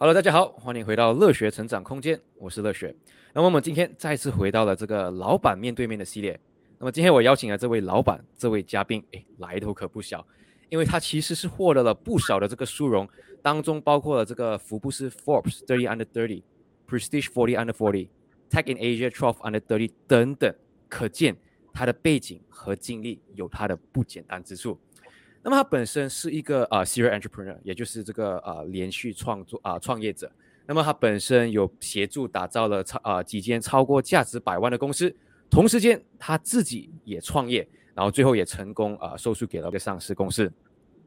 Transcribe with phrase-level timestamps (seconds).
[0.00, 2.94] Hello，大家好，欢迎回到乐学成长空间，我是乐学。
[3.32, 6.38] 那么我们今天再次回到了这个老板面对面的系列。
[6.78, 10.24] 那么今天我邀请了这位老板，这位嘉宾，诶，来头可不小，
[10.68, 13.08] 因为他其实是获得了不少的这个殊荣，
[13.42, 16.44] 当中包括了这个福布斯 Forbes Thirty Under Thirty、
[16.88, 18.08] Prestige Forty Under Forty、
[18.48, 20.54] Tech in Asia Twelve Under Thirty 等等，
[20.88, 21.36] 可见
[21.72, 24.78] 他的背景和经历有他的不简单之处。
[25.42, 30.30] 那么他本身是一个啊 serial entrepreneur，也就是这个啊连续创作啊创业者。
[30.66, 35.14] 那么他本身有协助打造了超啊几间超过价值百万的公司，
[35.48, 40.52] 同时间他自己也创业，然后最后也成功啊售出给了一个上市公司。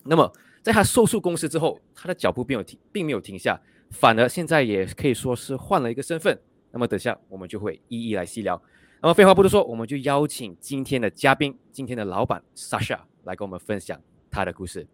[0.03, 0.31] 那么
[0.63, 3.59] 在他售出公司之后，他的脚步并没有停，并没有停下，
[3.91, 6.39] 反而现在也可以说是换了一个身份。
[6.71, 8.59] 那么等下我们就会一一来细聊。
[9.01, 14.01] 那么废话不多说，我们就邀请今天的嘉宾，今天的老板 Sasha 来跟我们分享。
[14.31, 14.87] 他的故事。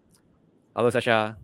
[0.74, 1.36] Hello，Sasha。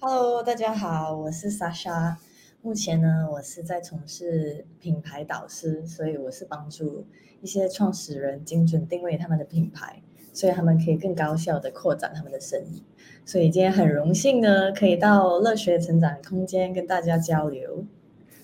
[0.00, 2.16] Hello，大家好，我是 Sasha。
[2.62, 7.06] 目前呢，我是在从事品牌导师，所以我是帮助
[7.42, 12.82] 一些创始人精准定位他们的品牌，所以他们可以更高效的扩展他们的生意。
[13.26, 17.84] 所以今天很荣幸呢，可以到乐学成长空间跟大家交流。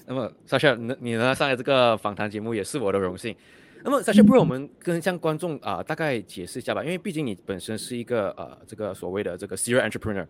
[0.07, 3.35] 那么，Sasha，你你呢上来这个访谈节目也是我的荣幸。
[3.85, 10.27] 那么，首先，不如我们跟向观众啊大概解释一下吧，因为毕竟你本身是一个呃这个所谓的这个 serial entrepreneur。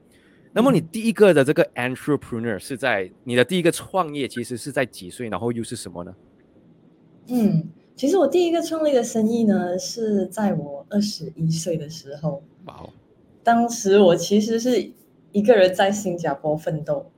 [0.55, 6.15] 那么，你第一个的这个 entrepreneur 是在你的第一个创业，其实是在几岁，然后又是什么呢？
[7.29, 12.43] 嗯，其实我第一个创立的生意呢，是在我二十一岁的时候。
[12.65, 12.91] 哇哦！
[13.43, 14.93] 当时我其实是
[15.33, 17.11] 一个人在新加坡奋斗，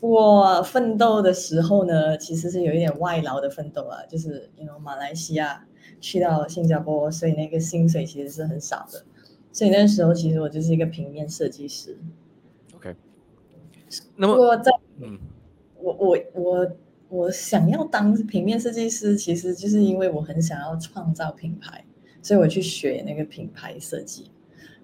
[0.00, 5.66] 不过奋斗的时候呢，其实是有一点外劳的奋斗啊，就是因为马来西亚。
[6.04, 9.02] 去到新加坡，所以那个薪水其实是很少的。
[9.50, 11.96] 所以那时候其实我就是一个平面设计师。
[12.74, 12.94] OK。
[14.16, 15.18] 那么在嗯，
[15.80, 16.72] 我我我
[17.08, 21.82] 我想要当平面设计师，其实就是因为我很想要创造品牌，
[22.20, 24.30] 所以我去学那个品牌设计。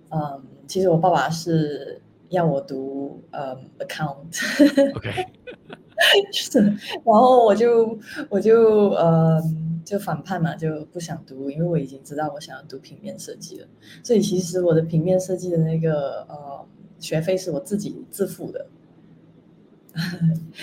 [0.09, 4.41] 嗯，其实我爸爸是要我读呃 account。
[4.97, 5.27] OK。
[6.33, 7.99] 是，然后我就
[8.31, 9.39] 我就呃。
[9.85, 13.67] 就反叛嘛，就不想读，因为我已经知道我想要读平面设计了。
[14.03, 16.67] 所以其实我的平面设计的那个呃
[16.99, 18.67] 学费是我自己自付的。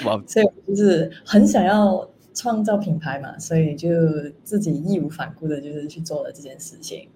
[0.06, 0.22] 哇！
[0.26, 3.90] 所以就是很想要创造品牌嘛，所以就
[4.44, 7.10] 自己义无反顾的，就是去做了这件事情。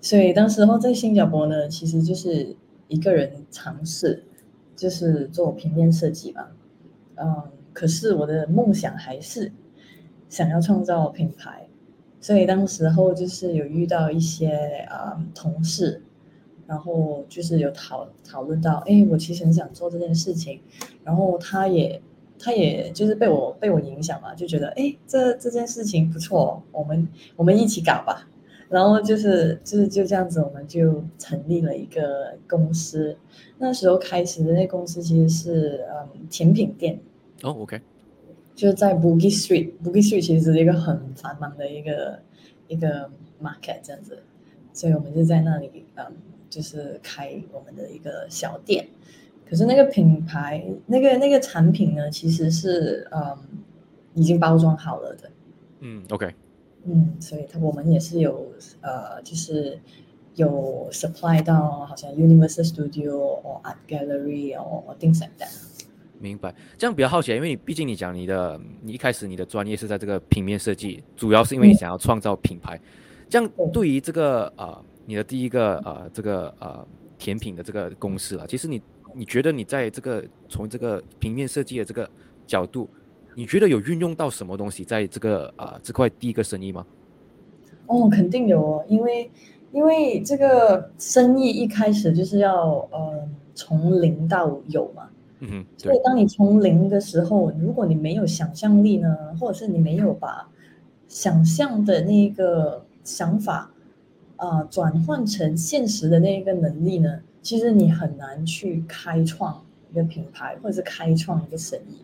[0.00, 2.56] 所以当时候在新加坡呢，其实就是
[2.88, 4.24] 一个人尝试，
[4.76, 6.48] 就是做平面设计嘛。
[7.16, 9.52] 嗯，可是我的梦想还是。
[10.30, 11.68] 想要创造品牌，
[12.18, 16.02] 所以当时候就是有遇到一些啊同事，
[16.66, 20.60] 然后就是有讨讨论到，哎，我其实很想做这件事情，
[21.04, 22.00] 然后他也
[22.38, 28.28] 他也就是被我被我影响嘛，就觉得哎，这这件事情不错，我们我们一起搞吧，
[28.68, 33.16] 然后就是就是就这样子，我们就成立了一个公司。
[33.58, 36.98] 那时候开始的那公司其实是嗯甜品店。
[37.42, 37.80] 哦，OK。
[38.60, 42.20] 就在 Boogie Street，Boogie Street 其实是一个很繁忙的一个
[42.68, 43.10] 一个
[43.42, 44.22] market 这样子，
[44.74, 46.04] 所以我们就在那里，嗯，
[46.50, 48.86] 就是开我们的一个小店。
[49.48, 53.34] 可是那个品牌，那个那个产品呢，其实是嗯
[54.12, 55.30] 已经包装好了的。
[55.78, 56.34] 嗯，OK。
[56.84, 59.78] 嗯，所以它我们也是有呃，就是
[60.34, 65.48] 有 supply 到好像 Universal Studio or Art Gallery or things like that。
[66.20, 72.78] 明白，这样比较好奇，因为你毕竟你讲你的，你一开始你的专业是在这个平面设计，主要是因为你想要创造品牌。
[73.26, 76.86] 这样对于这个呃，你的第一个呃，这个呃
[77.16, 78.82] 甜品的这个公司啊，其实你
[79.14, 82.08] 你觉得你在这个从这个平面设计的这个
[82.46, 82.86] 角度，
[83.34, 86.84] 你觉得有运用到什么东西在这个啊这块第一个生意吗？
[87.86, 89.30] 哦，肯定有哦，因为
[89.72, 95.08] 因为这个生意一开始就是要呃从零到有嘛。
[95.42, 100.46] 嗯，所以当你从零的时候，如果你没有想象力呢，或者是你没有把
[101.08, 103.70] 想象的那个想法
[104.36, 111.96] 啊转换成现实的那个能力呢，其实你很难去开创一个品牌，或者是开创一个生意。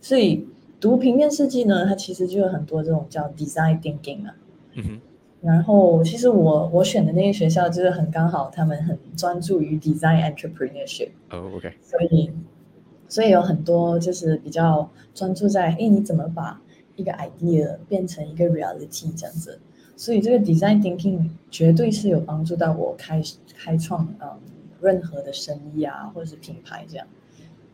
[0.00, 0.46] 所以
[0.80, 4.34] 读平面设计呢，它其实就有很多这种叫 design thinking 啊。
[4.76, 5.00] 嗯哼。
[5.42, 11.10] 然后其实我我选的那个学校就是很刚好，他们很专注于 design entrepreneurship。
[11.30, 11.74] 哦，OK。
[11.82, 12.30] 所以。
[13.08, 16.60] 所以有很多就是比较专注在，哎，你怎么把
[16.96, 19.58] 一个 idea 变成一个 reality 这样子？
[19.96, 23.20] 所以这个 design thinking 绝对是有帮助到我开
[23.56, 24.28] 开创嗯
[24.80, 27.06] 任何的生意啊，或者是品牌这样。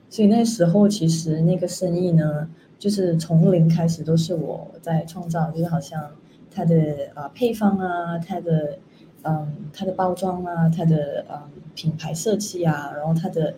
[0.08, 2.48] 所以那时候其实那个生意呢，
[2.78, 6.12] 就是从零开始都是我在创造，就是好像
[6.50, 8.78] 它的啊配方啊，它的
[9.22, 11.36] 嗯它的包装啊，它的嗯
[11.74, 13.54] 品牌设计啊，然后它的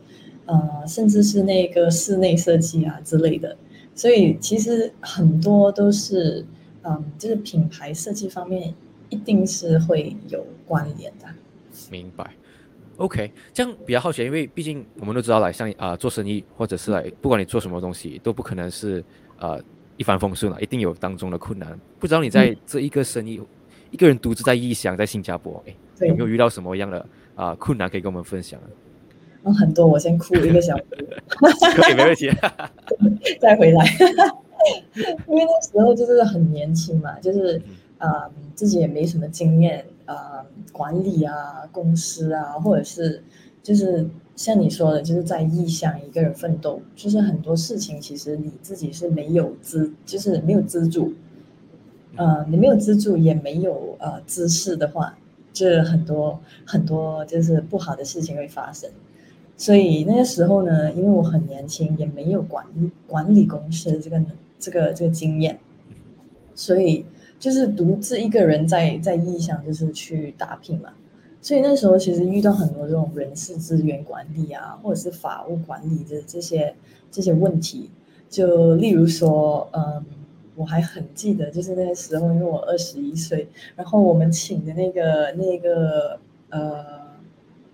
[0.47, 3.57] 呃甚至是那个室内设计啊之类的，
[3.95, 6.45] 所以其实很多都是
[6.83, 8.75] 嗯就是品牌设计方面
[9.09, 11.27] 一定是会有关联的。
[11.91, 12.33] 明白。
[12.99, 19.05] OK，这样比较好奇，因为毕竟我们都知道，来像啊做生意，或者是来不管你做什么东西，都不可能是
[19.39, 19.63] 呃
[19.99, 21.79] 一帆风顺了，一定有当中的困难。
[21.99, 23.39] 不知道你在这一个生意，
[23.91, 25.77] 一个人独自在异乡，在新加坡，哎，
[26.07, 28.59] 有没有遇到什么样的啊困难可以跟我们分享？
[29.47, 30.85] 嗯，很多，我先哭一个小时。
[31.77, 32.31] 可以，没问题。
[33.41, 33.85] 再回来，
[35.27, 37.63] 因为那时候就是很年轻嘛，就是
[37.99, 39.85] 啊自己也没什么经验。
[40.09, 40.15] 呃，
[40.71, 43.21] 管理啊，公司啊，或者是
[43.61, 51.13] 就是像你说的，就是在异乡一个人奋斗，就是很多事情其实你自己是没有资，就是没有资助，
[52.15, 55.19] 呃，你没有资助，也没有呃知识的话，
[55.53, 58.89] 就很多很多就是不好的事情会发生。
[59.57, 64.23] 所以那个时候呢，因为我很年轻，也没有管理管理公司的这个
[64.59, 65.59] 这个这个经验，
[66.55, 67.05] 所以。
[67.39, 70.89] 就是独自一个人在在异乡，就是去打拼嘛。
[71.43, 76.75] 所以那时候其实遇到很多这种人事资源管理啊，或者是法务管理的这些
[77.11, 77.91] 这些问题。
[78.31, 80.03] 就例如说，嗯，
[80.55, 86.19] 我还很记得，就是那个时候，因为我二十一岁，然后我们请的那个那个
[86.49, 86.83] 呃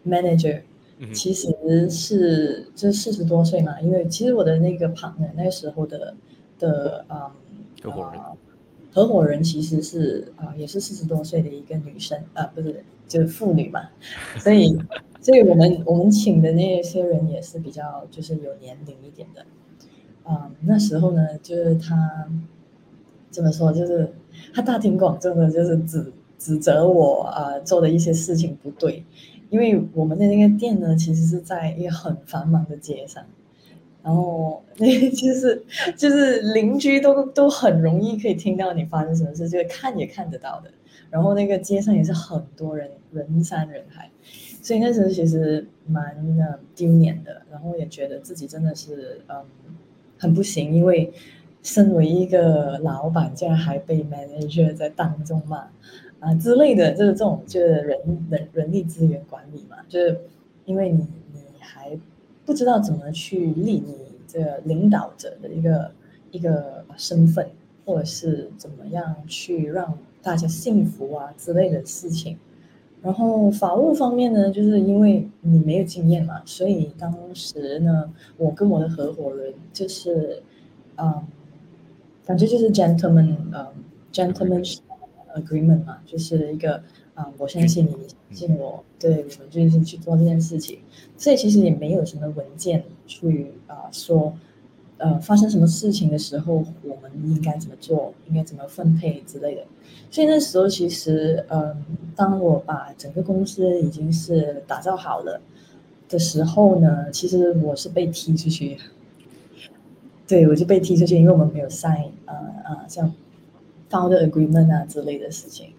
[0.05, 0.61] manager，
[1.13, 3.81] 其实是就四十多岁嘛。
[3.81, 6.15] 因为其实我的那个 partner 那时候的
[6.59, 7.31] 的嗯。
[8.95, 13.89] 合伙人其实是啊，也是四十多岁的一个女生啊，不是就是妇女嘛，
[14.39, 14.79] 所以，
[15.19, 19.47] 所以我们我们请的那些人也是比较就是有年龄一点的，
[20.25, 22.29] 啊，那时候呢，就是他
[23.31, 24.13] 怎么说，就是
[24.53, 29.03] 他大庭广众的，就是指指责我啊做的一些事情不对，
[29.53, 33.23] 因为我们的那个店呢，其实是在一个很繁忙的街上。
[34.03, 35.63] 然后那 就是
[35.95, 40.71] 就是邻居都都很容易可以听到你发生什么事，就是看也看得到的。
[41.11, 44.11] 然后那个街上也是很多人，人山人海，
[44.63, 46.17] 所以那时候其实蛮
[46.75, 47.43] 丢脸的。
[47.51, 49.37] 然后也觉得自己真的是嗯
[50.17, 51.13] 很不行，因为
[51.63, 55.69] 身为一个老板，竟然还被 manager 在当中骂
[56.23, 57.99] 啊之类的，就是这种就是人
[58.31, 60.19] 人人力资源管理嘛，就是
[60.65, 61.99] 因为你你还。
[62.45, 63.95] 不知道怎么去立你
[64.27, 65.93] 这个领导者的一个
[66.33, 67.49] 一个身份，
[67.85, 72.37] 或者是怎么样去让大家幸福啊之类的事情。
[73.01, 80.43] 然后法务方面呢，就是因为你没有经验嘛，所以当时呢，我跟我的合伙人就是，
[80.97, 81.23] 嗯，
[82.25, 83.67] 反正就是 gentleman，嗯
[84.13, 84.65] ，gentleman
[85.35, 86.83] agreement 嘛，就是一个。
[87.15, 90.79] 啊，我相信你，相信我，对我们就是去做这件事情，
[91.19, 94.35] 所以其实也没有什么文件去啊说，
[94.97, 99.63] 呃，发生什么事情的时候，我们应该怎么做，应该怎么分配之类的。
[100.11, 101.85] 所以那时候其实，嗯，
[102.17, 105.39] 当我把整个公司已经是打造好了
[106.09, 108.79] 的时候呢，其实我是被踢出去，
[110.27, 113.13] 对我就被踢出去，因为我们没有 sign 呃呃像
[113.93, 115.75] founder agreement 啊之类的事情。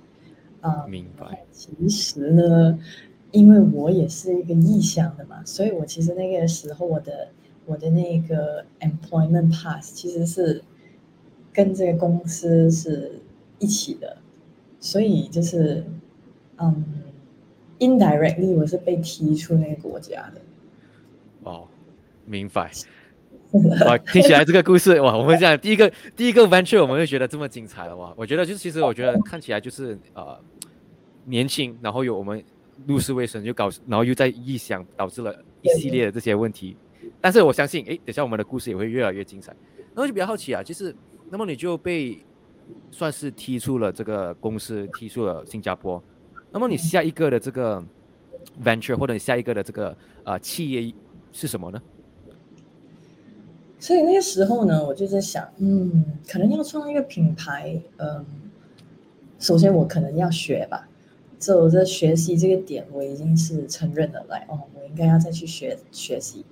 [0.61, 1.43] 啊，明白。
[1.51, 2.79] 其实呢，
[3.31, 7.29] 因为我也是一个异乡的嘛，所以我其实那个时候我的
[7.65, 10.63] 我的那个 employment pass 其实是
[11.51, 13.19] 跟这个公司是
[13.59, 14.17] 一起的，
[14.79, 15.83] 所以就是
[16.57, 16.85] 嗯
[17.79, 20.41] ，indirectly 我是被踢出那个国家的。
[21.43, 21.67] 哦，
[22.25, 22.71] 明白。
[23.85, 28.11] 哇，听起来这个故事哇，我们讲第一个第一个 venture，我们就觉得这么精彩了哇！
[28.17, 30.39] 我觉得就是其实我觉得看起来就是呃
[31.25, 32.43] 年轻，然后有我们
[32.87, 36.75] 入世未深，就搞，然后又在异乡，导致了一系列的这些问题。
[37.21, 39.55] 但是我相信，哎，等下我们的故事也会越来越精彩。
[39.93, 40.95] 然后就比较好奇啊，就是
[41.29, 42.17] 那么你就被
[42.89, 46.03] 算是踢出了这个公司，踢出了新加坡。
[46.51, 47.83] 那么你下一个的这个
[48.63, 50.91] venture 或者你下一个的这个呃企业
[51.31, 51.79] 是什么呢？
[53.83, 58.25] 所以那个时候呢，我就在想，嗯，可能要创一个品牌，嗯，
[59.39, 60.87] 首先我可能要学吧，
[61.37, 66.45] 这我在学习这个点，我已经是承认了，来哦，我应该要再去学学习。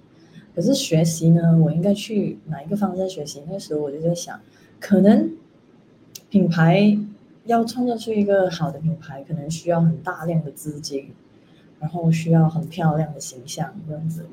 [0.53, 3.41] 可是学习呢，我应该去哪一个方向学习？
[3.50, 4.38] 那时候我就在想，
[4.81, 5.31] 可能
[6.29, 7.00] 品牌
[7.45, 11.13] 要创造出一个好的品牌，可能需要很大量的资金，
[11.79, 14.25] 然后需要很漂亮的形象这样子。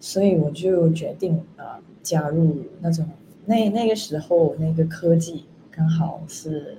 [0.00, 3.08] 所以我就决定啊加入那种
[3.44, 6.78] 那那个时候那个科技刚好是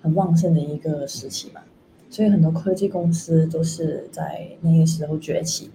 [0.00, 1.62] 很旺盛的一个时期嘛，
[2.10, 5.70] 所以很多科技公司都是在那个时候崛起，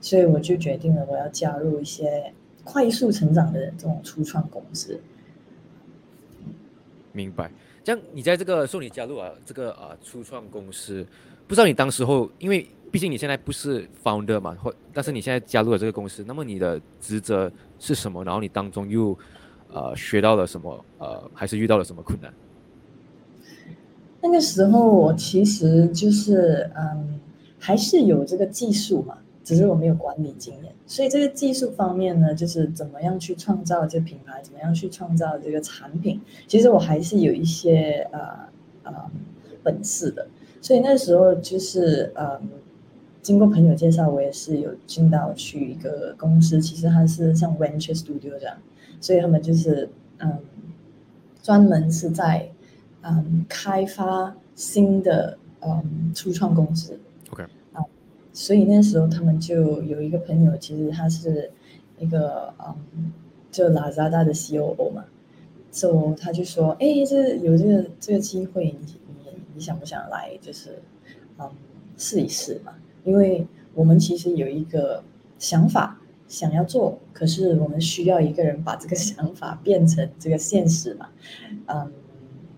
[0.00, 2.32] 所以我就决定了我要加入一些
[2.64, 5.00] 快速成长的这种初创公司。
[7.12, 7.50] 明白。
[7.84, 11.04] 这样，你在这个受你加入啊，这个啊初创公司，
[11.48, 18.22] 不知道你当时候，因为毕竟你现在不是 founder 嘛，或但是你现在加入了这个公司，那么你的职责是什么？
[18.22, 19.18] 然后你当中又
[19.72, 20.84] 呃学到了什么？
[20.98, 22.32] 呃，还是遇到了什么困难？
[24.20, 27.18] 那个时候我其实就是嗯，
[27.58, 29.18] 还是有这个技术嘛。
[29.44, 38.20] 只是我没有管理经验，所以这个技术方面呢，就是怎么样去创造这品牌，怎么样去创造这个产品，其实我还是有一些呃
[38.84, 38.94] 呃
[39.64, 40.24] 本事的。
[40.60, 42.40] 所以那时候就是呃，
[43.22, 48.56] 经过朋友介绍，我也是有进到去一个公司，其实它是像 Venture Studio 这样，
[49.00, 49.88] 所以他们就是
[50.18, 50.38] 嗯，
[51.40, 52.50] 专门是在
[53.02, 56.98] 嗯开发新的嗯初创公司。
[57.30, 57.82] OK 啊
[58.32, 61.50] 所以那时候他们就有一个朋友，其实他是
[61.98, 63.12] 一个嗯，
[63.52, 65.04] 就拉扎达的 COO 嘛，
[65.70, 70.36] 所以他就说：“哎，这有这个这个机会，你你你想不想来？
[70.40, 70.82] 就是
[71.38, 71.48] 嗯，
[71.96, 72.72] 试一试嘛？
[73.04, 75.02] 因为我们其实有一个
[75.38, 81.08] 想法想要做，可是我们需要一个人把这个想法变成这个现实嘛。
[81.66, 81.92] 嗯，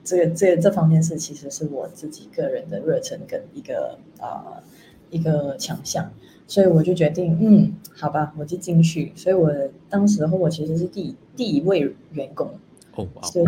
[0.03, 4.63] 这个这这方面是其实是我自己个人的热忱跟一个啊。”
[5.11, 6.11] 一个强项，
[6.49, 9.13] 所以我就决定，嗯，好吧，我就进去。
[9.15, 9.53] 所以我
[9.89, 12.51] 当时候我其实是第第一位员工
[12.97, 13.47] 哦，所以，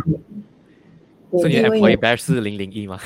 [1.41, 3.01] 所以 employee batch 是零零一吗？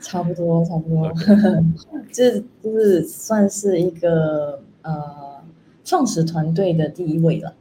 [0.00, 1.12] 差不多，差不多，
[2.12, 5.42] 这就是算是一个呃
[5.84, 7.54] 创始团队的第一位了。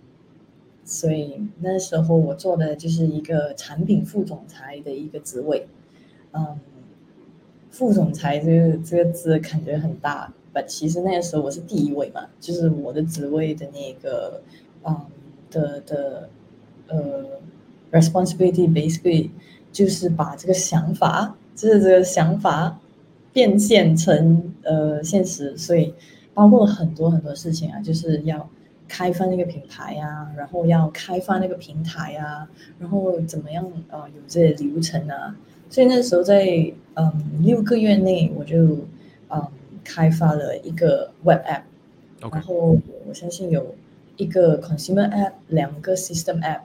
[0.83, 5.67] 所以那时候我做的就是一个产品副总裁的一个职位，
[6.31, 6.59] 嗯。
[7.69, 14.41] 副总裁这个这个字感觉很大，但其实那个时候我是第一位嘛，就是我的职位的那个，
[14.83, 14.99] 嗯
[15.51, 16.29] 的的
[16.87, 17.23] 呃
[17.91, 19.29] ，responsibility basically
[19.71, 22.79] 就是把这个想法，就是这个想法
[23.33, 25.93] 变现成呃现实，所以
[26.33, 28.47] 包括很多很多事情啊，就是要
[28.87, 32.47] 开发那个品牌呀，然后要开发那个平台呀，
[32.79, 35.35] 然后怎么样呃有这些流程啊。
[35.69, 37.11] 所以那时候在嗯
[37.41, 38.77] 六个月内，我就
[39.29, 39.45] 嗯
[39.83, 41.63] 开发了一个 web app，
[42.31, 43.75] 然后我相信有
[44.15, 46.61] 一个 consumer app，两个 system app，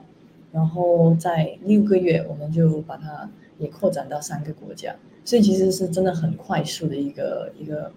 [0.51, 7.91] 然后在六个月我们就把它也扩展到三个国家，所以其实是真的很快速的一个一个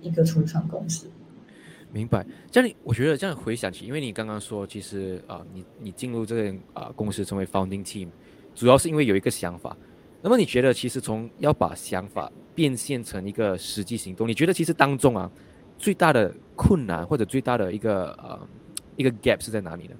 [0.00, 1.08] 一个初创公司。
[1.92, 8.08] 明白，这样我觉得这样回想起，因为你刚刚说，其实啊，你你进入这个啊公司成为 founding team，
[8.54, 9.76] 主要是因为有一个想法。
[10.20, 15.30] 那么你觉得，其实从要把想法变现成一个实际行动，你觉得其实当中啊，
[15.78, 18.48] 最大的困难或者最大的一个呃
[18.96, 19.94] 一个 gap 是在哪里呢？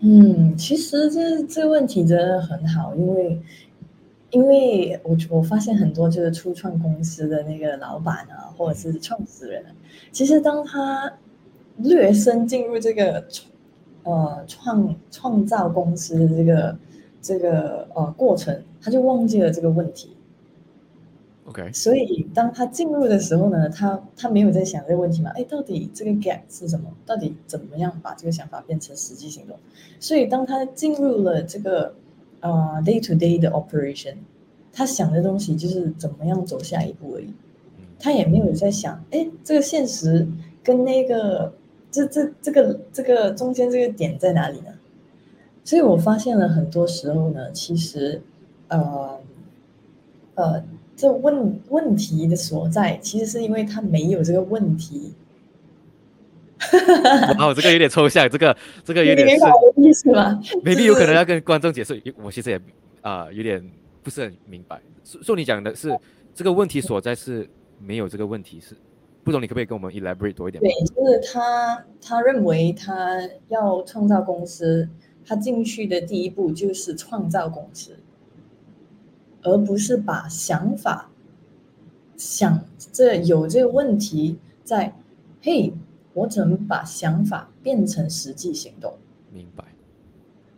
[0.00, 3.40] 嗯，其实这这个问题真的很好，因为
[4.30, 9.64] 因为我我发现很多就是初创公司的那个老板啊，或者是创始人，
[10.12, 11.12] 其实当他
[11.78, 13.24] 略深进入这个
[14.02, 16.78] 呃创创造公司的这个。
[17.20, 20.16] 这个呃过程，他就忘记了这个问题。
[21.48, 25.30] OK，所以当他进入的时候呢，他他没有在想这个问题嘛？
[25.30, 26.90] 哎，到底这个 gap 是什么？
[27.06, 29.56] 到底怎么样把这个想法变成实际行动？
[29.98, 31.94] 所以当他进入了这个
[32.40, 34.16] 呃 day to day 的 operation，
[34.72, 37.32] 他想的东西就是怎么样走下一步而已。
[37.98, 40.28] 他也没有在想，哎，这个现实
[40.62, 41.52] 跟那个
[41.90, 44.66] 这这这个这个中间这个点在哪里呢？
[45.64, 48.22] 所以我发现了很多时候呢，其实，
[48.68, 49.18] 呃，
[50.34, 50.64] 呃，
[50.98, 55.14] 这问问题的所在，其实是因为他没有这个问题。
[57.38, 59.36] 哦，这个有点抽象，这个这个有点是
[59.76, 60.38] 意思吗？
[60.64, 62.60] maybe 有可能要跟观众解释，我其实也
[63.00, 63.64] 啊有点
[64.02, 64.80] 不是很明白。
[65.04, 65.96] 说你讲的是
[66.34, 68.76] 这个问题所在是没有这个问题，是
[69.22, 70.60] 不懂，你可不可以跟我们 elaborate 多一点？
[70.60, 74.88] 对，就是他他认为他要创造公司。
[75.30, 77.94] 他进去的第一步就是创造公司，
[79.48, 81.10] 而不是把想法
[82.16, 84.94] 想这有这个问题在，
[85.40, 85.72] 嘿，
[86.12, 88.94] 我怎么把想法变成实际行动？
[89.32, 89.64] 明白。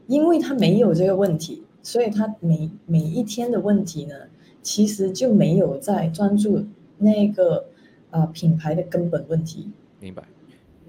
[0.07, 4.15] 因为他没有这个问题，所以他每每一天的问题呢，
[4.61, 6.67] 其实就没有在专注
[6.99, 7.65] 那个
[8.11, 9.71] 呃品牌的根本问题，
[10.01, 10.25] 明白，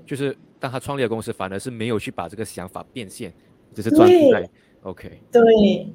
[0.05, 3.31] 就是当他创立了公司，反而是没有去把这个想法变现，
[3.75, 4.49] 只是专注在
[4.83, 5.21] OK。
[5.31, 5.43] 对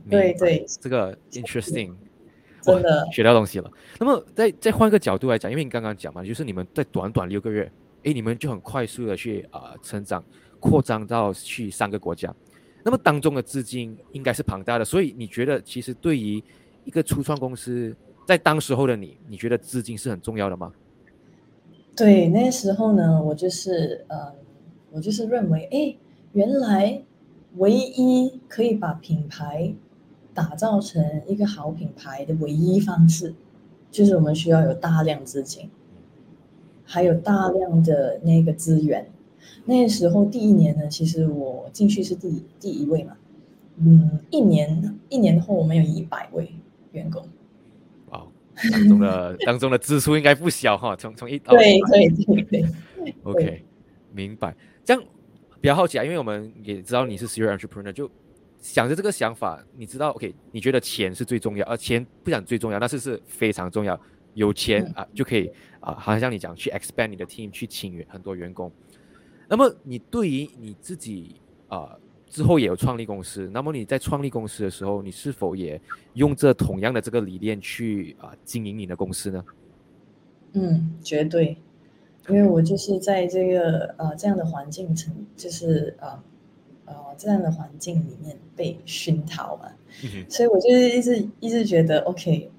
[0.08, 1.94] 对对，这个 interesting，
[2.62, 3.70] 真的学到东西了。
[3.98, 7.70] 那么再再换个角度来讲，因为你刚刚讲嘛，就是你们在短短六个月，
[8.04, 10.24] 哎，你们就很快速的去啊、呃成长，
[10.60, 12.34] 扩张到去三个国家。
[12.82, 16.42] 那么当中的资金应该是庞大的，所以你觉得其实对于
[16.84, 20.72] 一个初创公司，在当时候的你，你觉得资金是很重要的吗？
[21.96, 24.32] 对，那时候呢，我就是呃，
[24.92, 25.96] 我就是认为，哎，
[26.32, 27.02] 原来
[27.56, 29.72] 唯一可以把品牌
[30.34, 33.34] 打造成一个好品牌的唯一方式，
[33.90, 35.70] 就是我们需要有大量资金，
[36.84, 39.10] 还有大量的那个资源。
[39.64, 43.16] 那时候第一年呢，其实我进去是第第一位嘛，
[43.78, 46.50] 嗯，一年一年后我们有一百位
[46.92, 47.26] 员工。
[48.10, 48.26] 哇，
[48.70, 53.64] 当中的 当中的支出应该不小哈，从从一到对对对对，OK，
[54.12, 54.54] 明白。
[54.84, 55.02] 这样
[55.66, 58.08] 比较好奇啊，因为我们也知道你是 serial entrepreneur，就
[58.60, 64.00] 想着这个想法，你知道 OK，你觉得钱是最重要，而钱不讲最重要，但是是非常重要。
[64.34, 68.70] 有钱嗯啊、就可以啊，好像你讲去 expand 你的 team，去请员很多员工。
[69.48, 71.34] 那么你对于你自己
[71.66, 75.80] 啊、之后也有创立公司，那么你在创立公司的时候，你是否也
[76.14, 79.44] 用这同样的这个理念去啊、经营你的公司呢？
[80.52, 81.58] 嗯，绝对，
[82.28, 86.22] 因为我就是在这个呃这样的环境成，就是呃
[86.86, 89.70] 呃这样的环境里面被熏陶嘛，
[90.04, 92.50] 嗯所以我就是一直一直觉得，OK，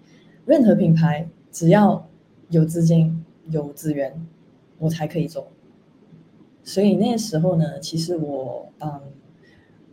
[0.46, 2.08] 任何品牌只要
[2.50, 4.26] 有资金、有资源，
[4.80, 5.48] 我才可以做。
[6.64, 9.02] 所以那时候呢，其实我嗯，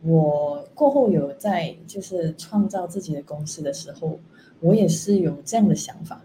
[0.03, 4.19] 我过后有在就是创造自己的公司的时候，
[4.61, 6.23] 我也是有这样的想法，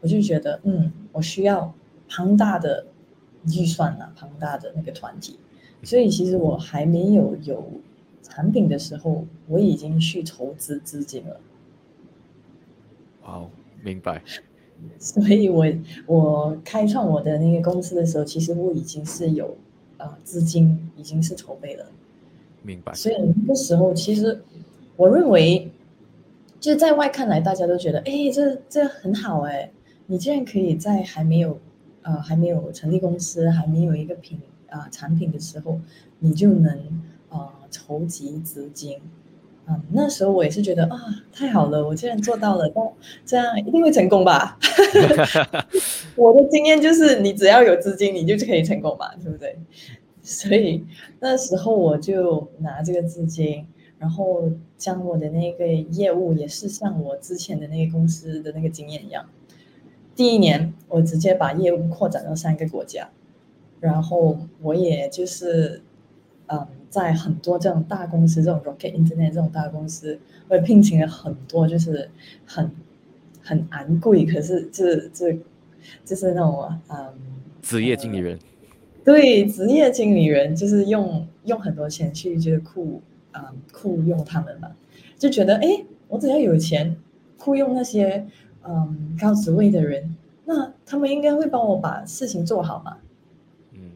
[0.00, 1.74] 我就觉得嗯，我需要
[2.08, 2.86] 庞大的
[3.46, 5.38] 预算啊，庞大的那个团体。
[5.82, 7.64] 所以其实我还没有有
[8.22, 11.40] 产品的时候，我已经去筹资资金了。
[13.24, 13.50] 哇哦，
[13.82, 14.22] 明白。
[14.98, 15.64] 所以我
[16.06, 19.56] 我开创我的那个公司的时候，其实我已经是有
[19.96, 21.86] 呃资金，已经是筹备了。
[22.62, 24.42] 明白，所以那个时候，其实
[24.96, 25.70] 我认为，
[26.58, 29.70] 就在外看来，大家都觉得，哎，这这很好哎，
[30.06, 31.58] 你竟然可以在还没有
[32.06, 34.40] 呃还没有成立公司，还没有一个品
[34.70, 35.80] 啊、产品的时候，
[36.20, 38.98] 你就能呃筹集资金。
[39.68, 40.96] 嗯，那时候我也是觉得啊，
[41.32, 42.92] 太好了，我竟然做到了，那
[43.24, 44.56] 这样一定会成功吧？
[46.14, 49.58] 我的经验就是，你只要有资金，你就可以成功嘛，对不对？
[50.22, 50.84] 所以
[51.18, 53.66] 那时候我就拿这个资金，
[53.98, 59.28] 然后将我的那个业务也是像我之前的那个公司的那个经验一样，
[60.16, 63.08] 第一年我直接把业务扩展到三个国家，
[63.78, 65.82] 然后我也就是
[66.46, 72.08] 嗯，在很多这种大公司，这种 Rocket Internet 这种大公司，我也聘请了很多就是
[72.44, 72.70] 很
[73.42, 75.38] 很昂贵，可是这这
[76.04, 77.14] 就是那种嗯。
[77.62, 78.38] 职业经理人，
[79.04, 83.02] 对，职业经理人就是用用很多钱去就是雇
[83.32, 84.70] 啊、雇佣他们嘛，
[85.18, 86.96] 就觉得哎，我只要有钱
[87.36, 88.24] 雇佣那些
[88.68, 92.96] 嗯高职位的人，那他们应该会帮我把事情做好嘛。
[93.72, 93.90] 嗯，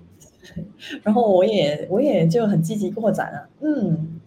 [1.03, 4.21] 然后我也我也就很积极扩展啊，嗯，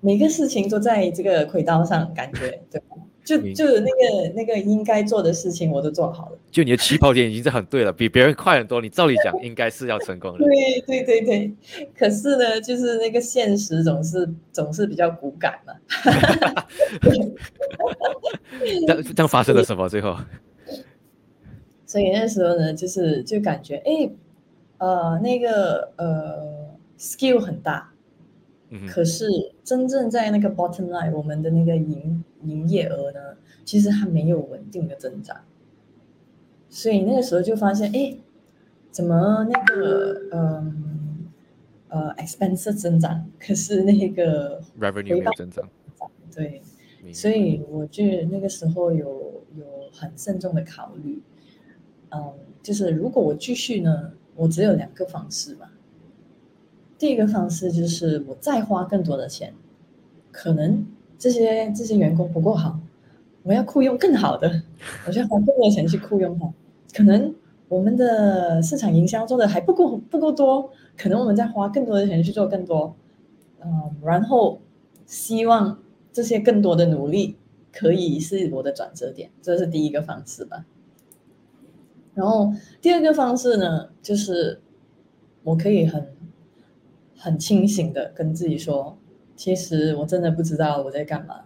[0.00, 2.96] 每个事情都在这个轨道上，感觉对吧？
[3.26, 6.38] 就明就那个那个应该做的事情我都做好了。
[6.52, 10.38] 就你的起跑点已经是很对了，比别人快很多，你照理讲应该是要成功的。
[10.46, 11.52] 对对对对，
[11.98, 15.74] 可是呢，就是那个现实总是总是比较骨感嘛。
[18.86, 19.88] 这样这样发生了什么？
[19.88, 20.16] 最后，
[21.84, 24.08] 所以那时候呢，就是就感觉哎，
[24.78, 27.90] 呃，那个呃 skill 很大，
[28.70, 29.26] 嗯，可是
[29.64, 35.36] 真正在那个 bottom line，我们的那个营营业额呢，其实它没有稳定的增长。
[36.68, 38.16] 所以那个时候就发现，哎，
[38.90, 41.28] 怎么那个嗯
[41.88, 45.68] 呃 expense 增长，可是那个 revenue 没有增长，
[46.34, 46.60] 对，
[47.12, 51.22] 所以我就那个时候有有很慎重的考虑，
[52.10, 55.70] 嗯，就是如果我继续呢，我只有两个方式嘛。
[56.98, 59.54] 第一个方式就是我再花更多的钱，
[60.32, 60.86] 可能
[61.18, 62.78] 这些这些员工不够好，
[63.42, 64.62] 我要雇佣更好的，
[65.06, 66.52] 我就要花更多的钱去雇佣他。
[66.94, 67.34] 可能
[67.68, 72.94] 我们的市场营销做的还不够不够多，可能我们再花更多的钱去做更多，
[73.60, 74.60] 嗯，然后
[75.06, 75.78] 希望
[76.12, 77.36] 这些更多的努力
[77.72, 80.64] 可以是我的转折点，这是第一个方式吧。
[82.14, 84.60] 然后第二个方式呢，就是
[85.42, 86.06] 我可以很
[87.16, 88.96] 很清醒的跟自己说，
[89.36, 91.42] 其实我真的不知道我在干嘛。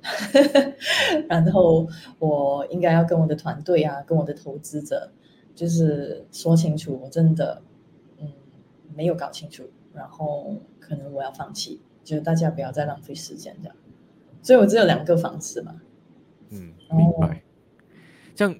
[1.28, 1.86] 然后
[2.20, 5.10] 我应该要跟我的团队啊，跟我的投资者，
[5.56, 7.60] 就是说清楚，我真的
[8.20, 8.32] 嗯
[8.94, 13.76] 没有搞清楚，然后可能我要放弃，就大家不要再浪费时间这样。
[14.40, 15.74] 所以我只有两个方式嘛。
[16.50, 17.42] 嗯，明白。
[18.36, 18.54] 这样，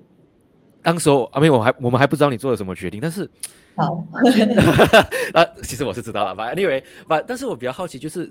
[0.82, 3.30] 当时候阿妹，我还我们还不知道你做了什么决定，但是
[3.76, 4.04] 好
[5.32, 8.30] 啊，其实我是知道了吧？Anyway，吧，但是我比较好奇就是。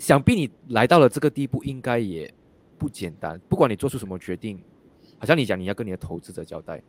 [0.00, 2.32] 想必你来到了这个地步，应该也
[2.78, 3.38] 不简单。
[3.50, 4.58] 不管你做出什么决定，
[5.18, 6.82] 好像你讲你要跟你的投资者交代，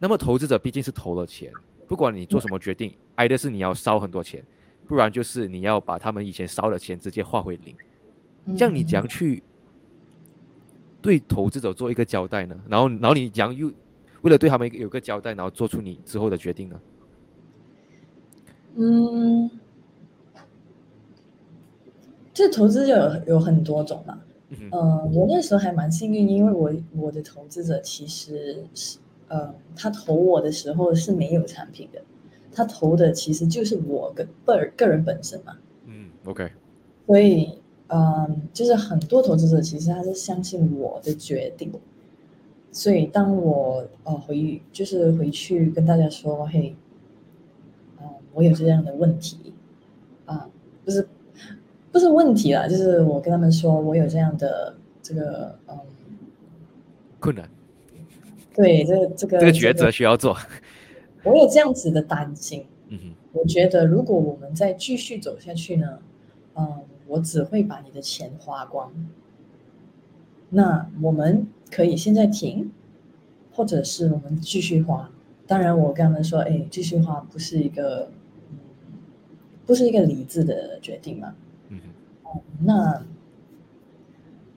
[0.00, 1.52] 那么投资者毕竟是投了钱，
[1.86, 4.44] 不管你做什么决定，挨的是你要烧很多钱，
[4.88, 7.76] 不然就是你要把他们以前烧的钱直接化回零。
[8.56, 9.40] 这样你怎样去
[11.00, 12.60] 对投资者做一个交代呢？
[12.68, 13.70] 然后，然后你怎样又
[14.22, 16.80] 为了对他们有个交代，然后做出你之后的决定呢？
[18.74, 19.48] 嗯。
[22.34, 24.18] 这投资就有有很多种嘛，
[24.70, 32.02] 嗯，我那时候还蛮幸运，因为我我的投资者其实是，呃，他投我的时候是没有产品的，
[32.50, 36.50] 他投的其实就是我个个个人本身嘛，嗯，OK，
[37.06, 41.70] 所以，嗯，就是很多投资者其实他是相信我的决定，
[42.70, 46.74] 所以当我呃回就是回去跟大家说，嘿，
[48.00, 49.38] 嗯，我有这样的问题。
[51.92, 55.78] 不是问题啦，就是我跟他们说，我有这样的这个嗯
[57.20, 57.48] 困难，
[58.54, 60.36] 对，这这个这个抉择需要做。
[61.22, 65.98] 我有这样子的担心，嗯哼，我觉得如果我们再继续走下去呢，
[66.54, 68.90] 嗯，我只会把你的钱花光。
[70.48, 72.72] 那我们可以现在停，
[73.52, 75.10] 或者是我们继续花。
[75.46, 78.10] 当然，我跟他们说，哎，继续花不是一个，
[79.66, 81.34] 不是一个理智的决定嘛。
[82.60, 83.04] 那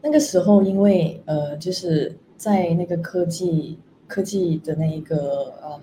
[0.01, 5.81] 那个时候，因为呃，就是在那个科技科技的那一个嗯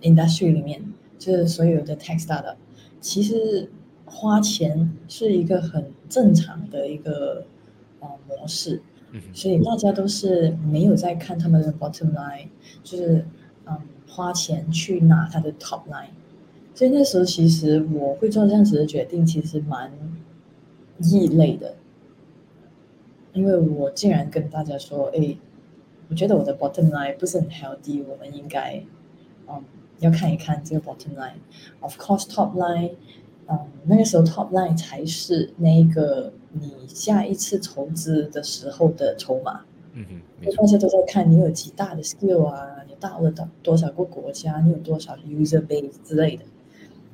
[0.00, 0.82] industry 里面，
[1.18, 2.56] 就是所有的 tech startup，
[3.00, 3.70] 其实
[4.06, 7.44] 花钱是一个很正常的一个
[8.00, 8.80] 呃模式，
[9.34, 12.48] 所以大家都是没有在看他们的 bottom line，
[12.82, 13.26] 就是
[13.66, 13.76] 嗯
[14.08, 16.08] 花钱去拿他的 top line，
[16.74, 19.92] 所以那时候其实我会做这样子的决定，其实蛮。
[21.02, 21.76] 异类的，
[23.32, 25.36] 因为我竟然跟大家说：“哎，
[26.08, 28.84] 我觉得我的 bottom line 不是很 healthy，我们应该，
[29.48, 29.62] 嗯，
[30.00, 31.38] 要看一看这个 bottom line。
[31.80, 32.92] Of course, top line，
[33.48, 39.62] 嗯，那个时候 top line 才是那个你下一次筹资的时候的筹码。
[39.94, 46.44] 嗯哼，大家都在看你有几大的 skill 啊，你到了多多少个国家，你有多少 user base 之类的。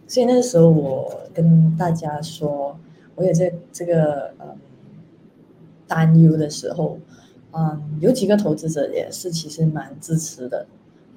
[0.09, 2.77] 所以那个时候我跟大家说。
[3.16, 4.57] 我有这这个嗯
[5.88, 6.98] 担忧的时候，
[7.52, 10.66] 嗯，有几个投资者也是其实蛮支持的，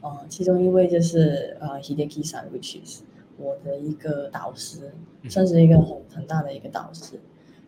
[0.01, 3.01] 嗯，其中一位就是呃 Hideki San，which is
[3.37, 4.93] 我的一个导师，
[5.27, 7.19] 算是一个很很大的一个导师，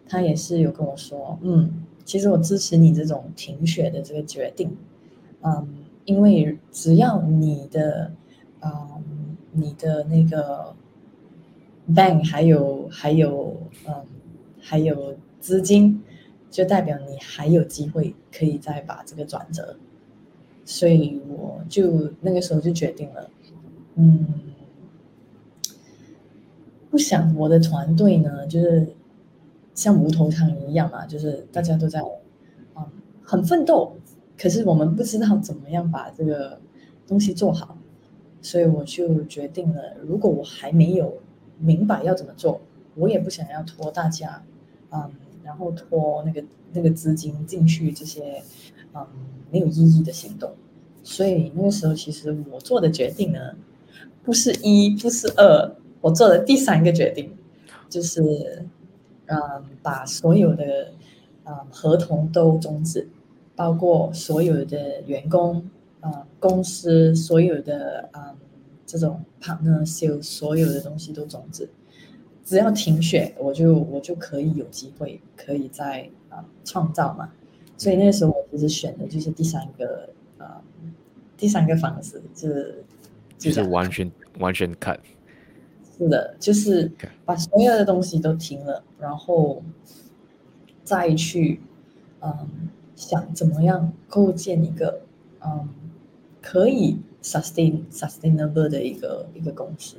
[0.08, 4.78] 他也是有跟我说，嗯，其实我支持你这种停血的这个决定，
[5.42, 5.68] 嗯，
[6.06, 8.12] 因为只要你的
[8.62, 9.04] 嗯
[9.52, 10.74] 你的那个
[11.94, 14.06] bank 还有还有嗯。
[14.62, 16.02] 还有资金，
[16.50, 19.76] 就代表你还有机会可以再把这个转折，
[20.64, 23.30] 所以我就那个时候就决定了，
[23.96, 24.26] 嗯，
[26.90, 28.88] 不想我的团队呢，就是
[29.74, 32.02] 像无头苍蝇一样嘛，就是大家都在
[32.76, 32.86] 嗯
[33.24, 33.94] 很奋斗，
[34.38, 36.60] 可是我们不知道怎么样把这个
[37.08, 37.78] 东西做好，
[38.42, 41.18] 所以我就决定了，如果我还没有
[41.60, 42.62] 明白要怎么做，
[42.96, 44.44] 我也不想要拖大家。
[44.94, 45.10] 嗯，
[45.42, 48.44] 然后拖那个那个资金进去这些，
[48.94, 49.08] 嗯，
[49.50, 50.52] 没有意义的行动。
[51.02, 53.56] 所以那个时候，其实我做的决定呢，
[54.22, 57.34] 不是一，不是二，我做的第三个决定，
[57.90, 58.22] 就是，
[59.28, 59.40] 嗯，
[59.82, 60.92] 把所有的，
[61.46, 63.08] 嗯，合同都终止，
[63.56, 65.66] 包括所有的员工，
[66.02, 68.36] 嗯，公司所有的，嗯，
[68.86, 71.70] 这种 partner sale 所有的东西都终止。
[72.44, 77.32] 只要停血，我就我就可以有机会，可以再啊创造嘛。
[77.78, 80.62] 所以那个时候我其实选的就是第三个啊，
[81.38, 82.84] 第三个方式，就是
[83.38, 85.00] 就是完全完全 cut。
[85.98, 86.92] 是的，就是
[87.26, 89.64] 把所有的东西都停了，然后
[90.84, 91.62] 再去
[92.22, 95.02] 嗯想怎么样构建一个
[95.40, 95.70] 嗯
[96.42, 99.98] 可以 sustain sustainable 的一个一个公司。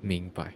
[0.00, 0.52] 明白。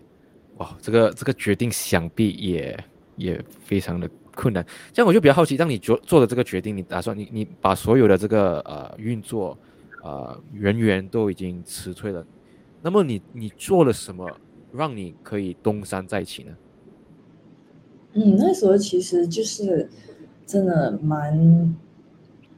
[0.59, 2.85] 哇，这个这个决定想必也
[3.16, 4.64] 也非常的困难。
[4.90, 9.59] 这样我就比较好奇，当你做做的这个决定，你打算你你把所有的这个呃运作
[10.03, 12.25] 呃人员都已经辞退了，
[12.81, 14.31] 那么你你做了什么
[14.73, 16.57] 让你可以东山再起呢？
[18.14, 19.90] 嗯，那时候其实就是
[20.47, 21.37] 真的蛮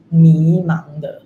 [0.07, 1.21] 迷茫的，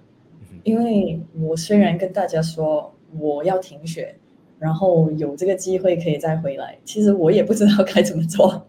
[0.63, 4.15] 因为我虽然跟大家说我要停学。
[4.63, 8.65] 然后有这个机会可以再回来，其实我也不知道该怎么做，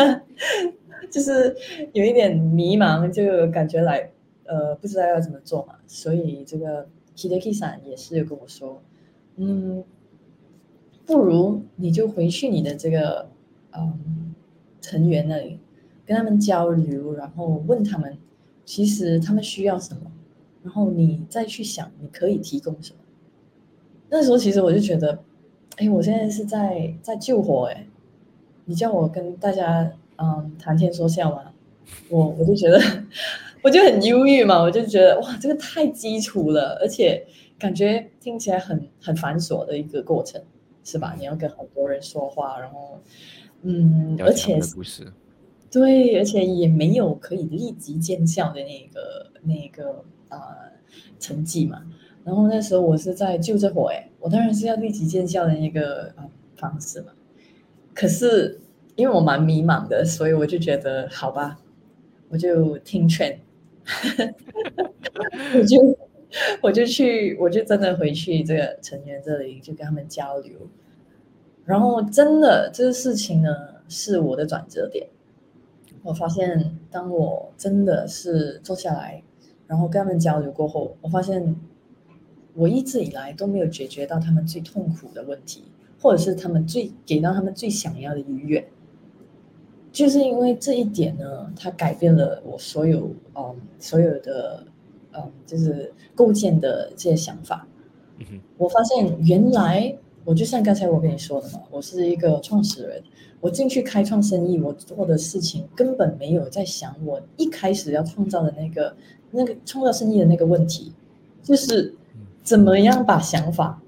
[1.12, 1.54] 就是
[1.92, 4.10] 有一点迷茫，就感觉来
[4.46, 5.74] 呃不知道要怎么做嘛。
[5.86, 8.80] 所以这个 Hideki さん也是跟我说，
[9.36, 9.84] 嗯，
[11.04, 13.28] 不如你就回去你的这个
[13.72, 14.34] 嗯
[14.80, 15.58] 成员那里，
[16.06, 18.16] 跟他们交流，然后问他们
[18.64, 20.10] 其实他们需要什么，
[20.62, 23.00] 然后你再去想你可以提供什么。
[24.14, 25.18] 那时候其实我就觉得，
[25.74, 27.84] 哎，我现在是在在救火哎，
[28.64, 31.52] 你叫我跟大家嗯谈天说笑嘛，
[32.08, 32.80] 我我就觉得
[33.60, 37.26] 我就很忧郁嘛，我就觉得哇，这个太基础了，而且
[37.58, 40.40] 感觉听起来很很繁琐的一个过程，
[40.84, 41.16] 是吧？
[41.18, 43.00] 你要跟很多人说话，然后
[43.62, 44.60] 嗯，而且
[45.72, 50.38] 对，而且也没有可以立即见效的那个那个啊
[51.18, 51.82] 成绩嘛。
[52.24, 56.10] 然后那时候我是在救这火哎，我当然是要立即见效的一个
[56.56, 57.08] 方式嘛。
[57.92, 58.58] 可是
[58.96, 61.58] 因为我蛮迷茫的，所以我就觉得好吧，
[62.30, 63.38] 我就听劝，
[65.54, 65.98] 我就
[66.62, 70.52] 我就去，我就真的回去这个成员这里，就跟他们交流。
[71.66, 73.50] 然后真的这个事情呢，
[73.86, 75.06] 是我的转折点。
[76.02, 79.22] 我发现，当我真的是坐下来，
[79.66, 81.54] 然后跟他们交流过后，我发现。
[82.56, 85.64] 我一直以来都没有解决到他们最痛苦的问题，
[86.00, 88.68] 或者是他们最给到他们最想要的愉悦，
[89.90, 94.64] 就是因为这一点呢，它改变了我所有嗯所有的
[95.12, 97.66] 嗯就是构建的这些想法。
[98.56, 99.92] 我发现原来
[100.24, 103.02] 我就像刚才我跟你说的嘛，我是一个创始人，
[103.40, 108.96] 我进去开创生意，我做的事情根本没有在想我一开始要创造的那个
[109.32, 110.92] 那个创造生意的那个问题，
[111.42, 111.92] 就是。
[112.44, 113.82] 怎么样把想法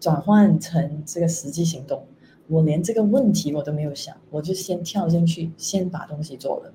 [0.00, 2.04] 转换成这个实际行动？
[2.48, 6.72] 我连这个问题我都没有想，我就先跳进去，先把东西做了。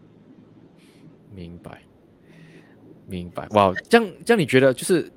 [1.36, 1.82] 明白，
[3.08, 3.48] 明白。
[3.50, 5.12] 哇，这样这样，你觉得就是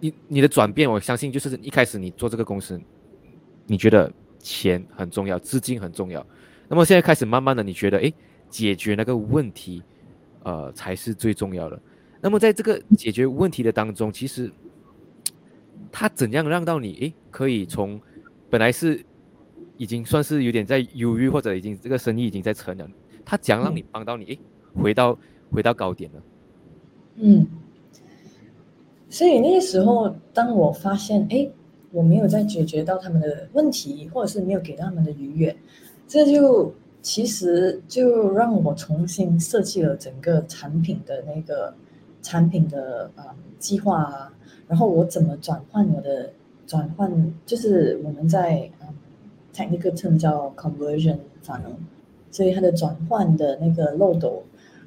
[0.00, 0.90] 你你的转变？
[0.90, 2.78] 我相信就是一开始你做这个公司，
[3.66, 6.26] 你觉得钱很重要，资金很重要。
[6.68, 8.12] 那么现在开始慢慢的，你觉得哎，
[8.50, 9.82] 解决那个问题，
[10.42, 11.80] 呃，才是最重要的。
[12.20, 14.52] 那么在这个解决问题的当中，其实。
[15.90, 16.94] 他怎样让到你？
[17.00, 18.00] 诶，可以从
[18.50, 19.04] 本来是
[19.76, 22.88] 已经算是有点在犹豫，或者已经这个生意已经在成了，
[23.24, 24.24] 他怎样让你帮到你？
[24.24, 24.38] 诶，
[24.74, 25.18] 回到
[25.50, 26.22] 回到高点了。
[27.16, 27.46] 嗯，
[29.08, 31.48] 所以那个时候，当我发现，哎，
[31.90, 35.56] 我没有在解决到他们的问题，或者是没有给到他们的愉悦，
[36.06, 41.74] 这就其实就让我重新设计了整个产品的那个
[42.22, 44.32] 产品的啊计划啊。
[44.66, 46.30] 然后我怎么转换我的
[46.66, 47.34] 转换？
[47.46, 48.88] 就是我们在嗯
[49.54, 51.74] ，technical term 叫 conversion 法能，
[52.30, 54.42] 所以它的转换的那个漏斗，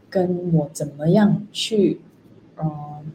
[0.08, 2.00] 跟我怎么样去
[2.58, 3.12] 嗯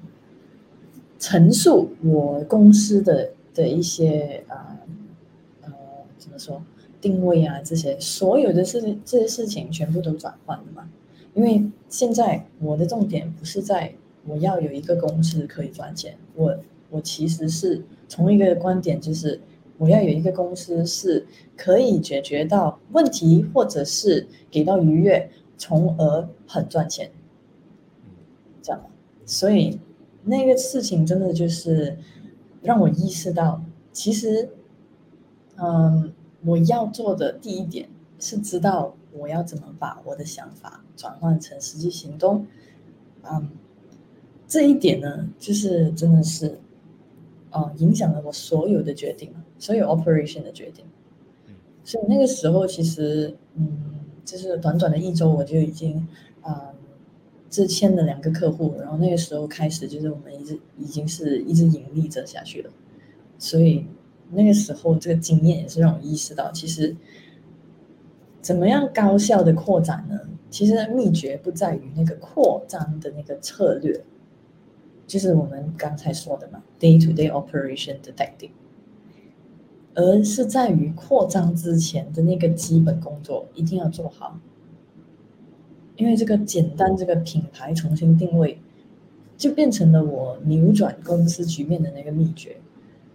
[1.20, 4.76] 陈述我公司的的一些啊
[5.62, 5.70] 呃
[6.18, 6.60] 怎么说
[7.00, 10.90] 定位啊这些所有的事这些事情全部都转换了嘛？
[11.34, 13.94] 因为现在我的重点不是在。
[14.26, 16.16] 我要有一个公司可以赚钱。
[16.34, 16.58] 我
[16.90, 19.40] 我其实是从一个观点，就是
[19.78, 27.10] 我要有一个公司是可以解决到问题，或者是给到愉悦，从而很赚钱。
[28.62, 28.80] 这样，
[29.24, 29.80] 所以
[30.24, 31.98] 那个事情真的就是
[32.62, 33.62] 让我意识到，
[33.92, 34.50] 其实，
[35.56, 36.12] 嗯，
[36.44, 42.46] 我要做的第一点是知道我要怎么把我的想法转换成实际行动，
[43.22, 43.50] 嗯。
[44.48, 46.58] 这一点呢，就是真的是，
[47.50, 50.84] 啊，影响了我所有的决定，所有 operation 的决定。
[51.82, 53.76] 所以那个时候，其实，嗯，
[54.24, 56.06] 就是短短的一周，我就已经
[56.42, 56.72] 啊，
[57.50, 62.70] 这签了两个客户，然后那个时候开始，就是我们一直已经是一直盈利着下去了。
[63.38, 63.84] 所以
[64.30, 66.96] 那个时候，这个经验也是让我意识到，其实
[68.40, 70.20] 怎么样高效的扩展呢？
[70.50, 74.04] 其实秘诀不在于那个扩张的那个策略。
[75.06, 78.50] 就是我们刚才说的嘛，day to day operation 的 tactic，
[79.94, 84.38] 而是在于扩张之前的那个基本工作一定要做好。
[85.96, 88.58] 因为这个简单，这个品牌重新定位，
[89.38, 92.56] 就变成了我扭转公司局面的那个秘诀。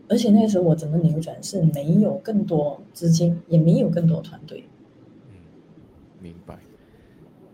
[0.10, 4.64] 而且那时候我怎么扭转，是没有更多资金，也没有更多团队。
[5.30, 5.36] 嗯，
[6.20, 6.58] 明白。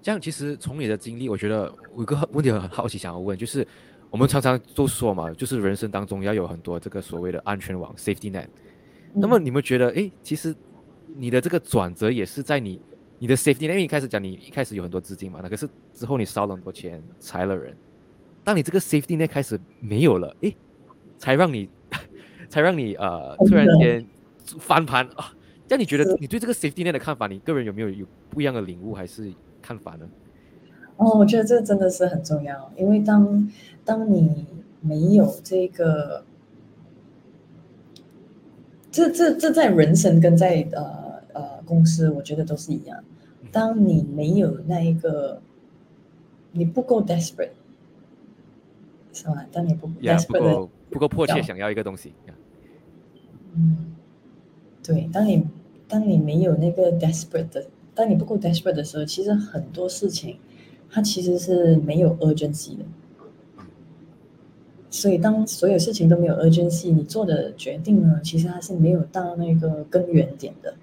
[0.02, 3.67] 这样其实从你的经历，我觉得我有个问题很好奇想要问，就是
[4.10, 8.48] 我们常常都说嘛，就是人生当中要有很多这个所谓的安全网 （safety net）。
[9.13, 10.56] 那么你们觉得，哎，其实
[11.15, 12.82] 你的这个转折也是在你
[13.20, 17.76] 你的 safety net，因为一开始讲你一开始有很多资金嘛，那可是之后你烧了很多钱，裁了人，
[18.43, 20.54] 当你这个 safety net 开始没有了，哎，
[21.17, 21.70] 才让你
[22.50, 24.06] 才让你呃突然间
[24.60, 25.34] 翻盘啊！
[25.67, 29.34] 这样你觉得你对这个 safety net 的看法，你个人有没有有不一样的领悟还是？
[29.60, 30.08] 看法呢？
[30.98, 33.52] 哦，我觉得这真的是很重要，因为当
[33.86, 34.46] 当你
[34.82, 36.24] 没有这个，
[38.92, 43.04] 这这这在人生跟在呃呃公司，我觉得都是一样。
[43.52, 45.42] 当你没有那一个，
[46.52, 47.52] 你不够 desperate，
[49.14, 49.46] 是吧？
[49.52, 52.14] 当你不 desperate，不够不够迫切想要一个东西，
[53.54, 53.96] 嗯，
[54.84, 55.46] 对，当你
[55.88, 57.68] 当你没有那个 desperate 的。
[57.96, 60.38] 当你不够 desperate 的时候，其实很多事情
[60.89, 62.86] 它其实是没有 urgency 的。
[64.89, 70.76] 所以当所有事情都没有 urgency，你做的决定呢，其实它是没有到那个根源点的。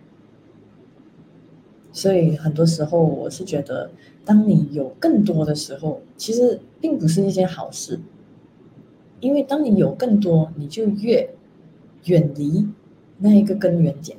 [1.91, 3.91] 所以很多时候，我是觉得，
[4.25, 7.99] 当你有更多的时候，其实并不是一件好事，
[9.21, 11.35] 因为当你有更多，你就越
[12.05, 12.69] 远离
[13.19, 14.19] 那一个根源点。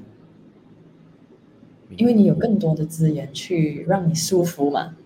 [1.97, 5.04] 因为你有更多的资源去让你舒服嘛，嗯，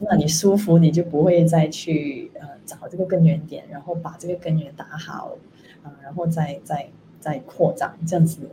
[0.00, 5.36] 那你舒服，你就不会再去呃找这个根源点，然后把这个根源打好，
[5.82, 8.50] 啊，然后再再再扩张这样子。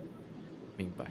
[0.75, 1.05] 明白，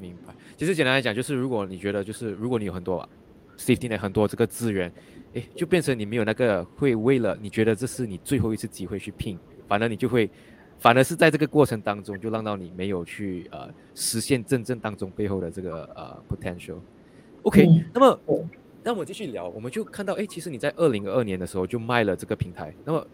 [0.00, 0.34] 明白。
[0.56, 3.08] 其实简单来讲，就是如果你觉得就是如果你有很多
[3.56, 4.92] safety 的很多这个资源，
[5.34, 10.30] 哎，就变成你没有那个会为了你觉得这是你最后一次机会去拼，反而你就会。
[10.80, 16.76] 反而是在这个过程当中，就让到你没有去呃实现真正当中背后的这个呃 potential。
[17.42, 18.20] OK，那么
[18.88, 22.72] 那我们继续聊，我们就看到，哎，其实你在二零二二年的时候就卖了这个平台。
[22.86, 23.06] 那么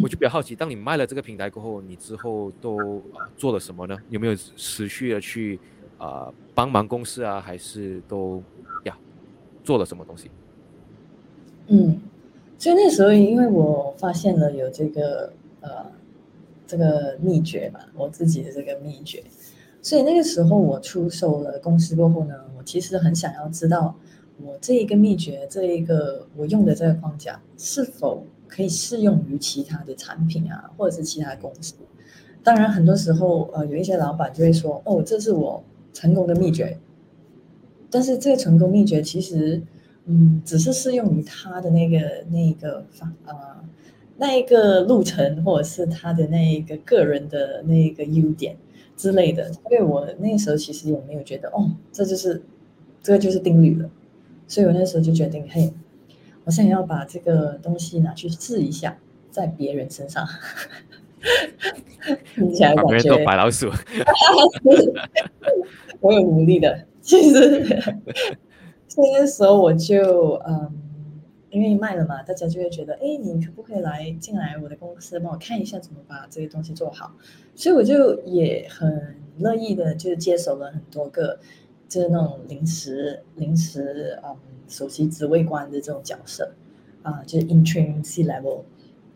[0.00, 3.02] 我就比较好奇，当你卖了这个平台过后，你之后都
[3.36, 3.98] 做了什么呢？
[4.08, 5.58] 有没有持续的去
[5.98, 8.40] 啊帮忙公司啊，还是都
[8.84, 8.96] 呀
[9.64, 10.30] 做了什么东西？
[11.66, 12.00] 嗯，
[12.56, 15.86] 所以那时候因为我发现了有这个呃。
[16.68, 19.22] 这个秘诀吧，我自己的这个秘诀，
[19.82, 23.94] 所以那个时候我出售了公司过后呢，我其实很想要知道，
[24.44, 31.74] 我这一个秘诀，这一个我用的这个框架是否可以适用于其他的产品啊，或者是其他公司。
[32.42, 36.78] 当然，很多时候呃，有一些老板就会说，哦，这是我成功的秘诀，
[37.90, 39.62] 但是这个成功秘诀其实，
[40.04, 43.64] 嗯，只是适用于他的那个那个方啊。
[44.18, 48.56] 那一个路程，或者是他的那一个个人的那一个优点
[48.96, 52.40] 之类的，因为我那时候其实也没有觉得，哦，这就是
[53.02, 53.90] 这个就是定律了，
[54.46, 55.72] 所以我那时候就决定，嘿，
[56.44, 58.98] 我想要把这个东西拿去试一下，
[59.30, 60.26] 在别人身上，
[62.34, 63.70] 听起来感觉白老鼠，
[66.00, 67.64] 我有努力的，其实，
[68.88, 70.82] 所以那时候我就嗯。
[71.48, 77.14] 因为卖了嘛，大家就会觉得，哎，你可不可以来进来我的公司，帮我看一下怎么把这些东西做好？
[77.54, 81.38] 所以我就也很乐意的，就是接手了很多个，
[81.88, 84.36] 就是那种临时临时嗯
[84.68, 86.52] 首席职位官的这种角色
[87.02, 88.62] 啊，就是 interim C level。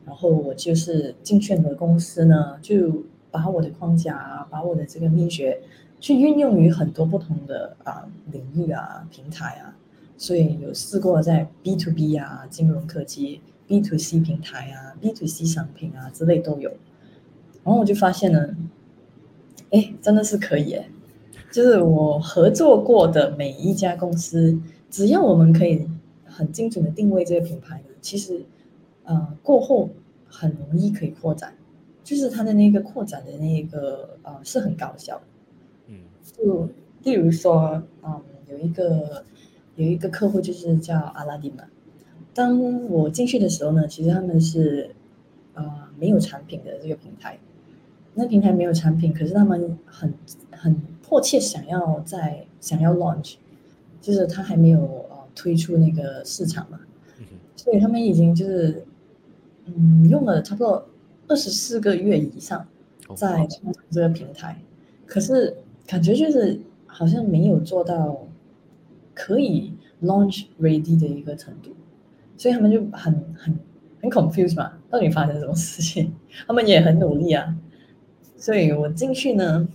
[0.06, 5.60] 然后我就是进去的公司呢，就把我的框架啊，把我的这个秘诀，
[6.00, 9.76] 去运用于很多不同的啊领域啊平台啊。
[10.16, 16.70] 所以有试过在 B to B 啊，金融科技、B to C 平台啊、B to C 商品啊之类都有，
[17.64, 18.54] 然后我就发现呢，
[19.70, 20.88] 哎，真的是可以哎，
[21.50, 24.58] 就是我合作过的每一家公司，
[24.90, 25.88] 只要我们可以
[26.24, 28.44] 很精准的定位这个品牌，其实
[29.04, 29.88] 呃过后
[30.26, 31.54] 很容易可以扩展，
[32.02, 35.22] 就是它的那个扩展的那个呃是很高效的，
[35.88, 36.68] 嗯，就
[37.02, 39.24] 例如说嗯有一个。
[39.76, 41.64] 有一个客户就是叫阿拉丁嘛。
[42.34, 44.90] 当我进去的时候呢，其实他们是
[45.54, 45.64] 呃
[45.98, 47.38] 没有产品的这个平台，
[48.12, 50.12] 那平台没有产品，可是他们很
[50.50, 50.76] 很
[51.10, 53.34] 迫切想要在想要 launch，
[54.00, 54.78] 就是他还没有
[55.10, 56.78] 呃推出那个市场嘛，
[57.56, 58.86] 所以他们已经就是
[59.64, 60.86] 嗯用了差不多
[61.26, 62.64] 二十四个月以上
[63.16, 63.44] 在
[63.90, 64.62] 这个平台。
[65.04, 68.28] 可是感觉就是好像没有做到
[69.12, 69.72] 可以
[70.04, 71.70] launch ready 的一个程度，
[72.36, 73.58] 所以他们就很很
[74.00, 76.12] 很 confused 嘛，到底发生什么事情？
[76.46, 77.56] 他们也很努力啊，
[78.36, 79.66] 所以我进去呢，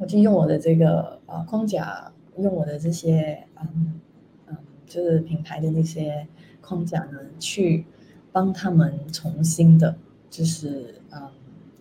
[0.00, 4.00] 我就用我的这个啊框架，用我的这些嗯
[4.46, 6.26] 嗯，就是品牌的那些
[6.62, 7.84] 框架呢，去
[8.32, 9.94] 帮他们重新的，
[10.30, 11.28] 就是嗯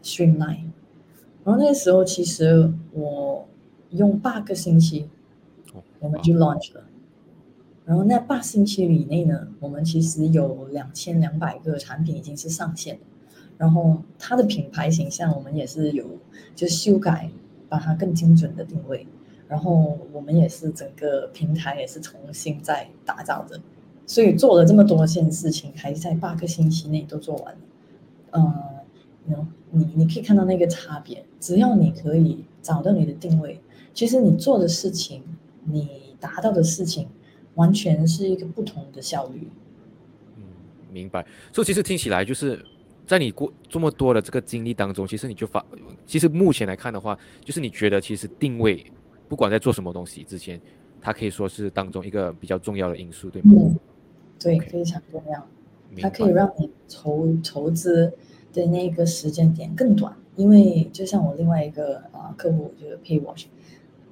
[0.04, 0.66] streamline。
[1.46, 3.48] 然后那个时候，其实我
[3.92, 5.08] 用八个星期，
[6.00, 6.84] 我们就 launch 了。
[7.86, 13.00] 然后那八星期以内呢，我们其实有两千两百个产品已经是上线
[13.58, 16.06] 然后它的品牌形象，我们也是有
[16.54, 17.32] 就修改，
[17.70, 19.08] 把它更精准的定位。
[19.48, 23.62] 然后我们也是整个平台也是重新再打造的。
[24.06, 27.60] 所以做了这么多件事情，还在八个星期内都做完了。
[28.32, 31.24] 嗯，你你可以看到那个差别。
[31.40, 33.62] 只要你可以找到你的定位，
[33.94, 35.24] 其实你做的事情，
[35.64, 37.08] 你达到的事情。
[37.56, 39.50] 完全是一个不同的效率。
[40.38, 40.44] 嗯，
[40.94, 41.26] 明白。
[41.52, 42.64] 所以其实听起来就是
[43.10, 45.66] 在你过这么多的这个经历当中，其实你就发，
[46.06, 48.86] 其实目前来看的话，就是你觉得其实定位，
[49.28, 50.62] 不管在做什么东西之前，
[51.02, 53.52] 它可以说是当中一个比较重要的因素，对吗？
[53.56, 53.80] 嗯，
[54.40, 55.48] 对，非常重要。
[56.00, 58.14] 它可以让你筹筹资
[58.54, 63.46] 的那个时间点更短，因为就像我另外一个啊客户就是 Paywatch。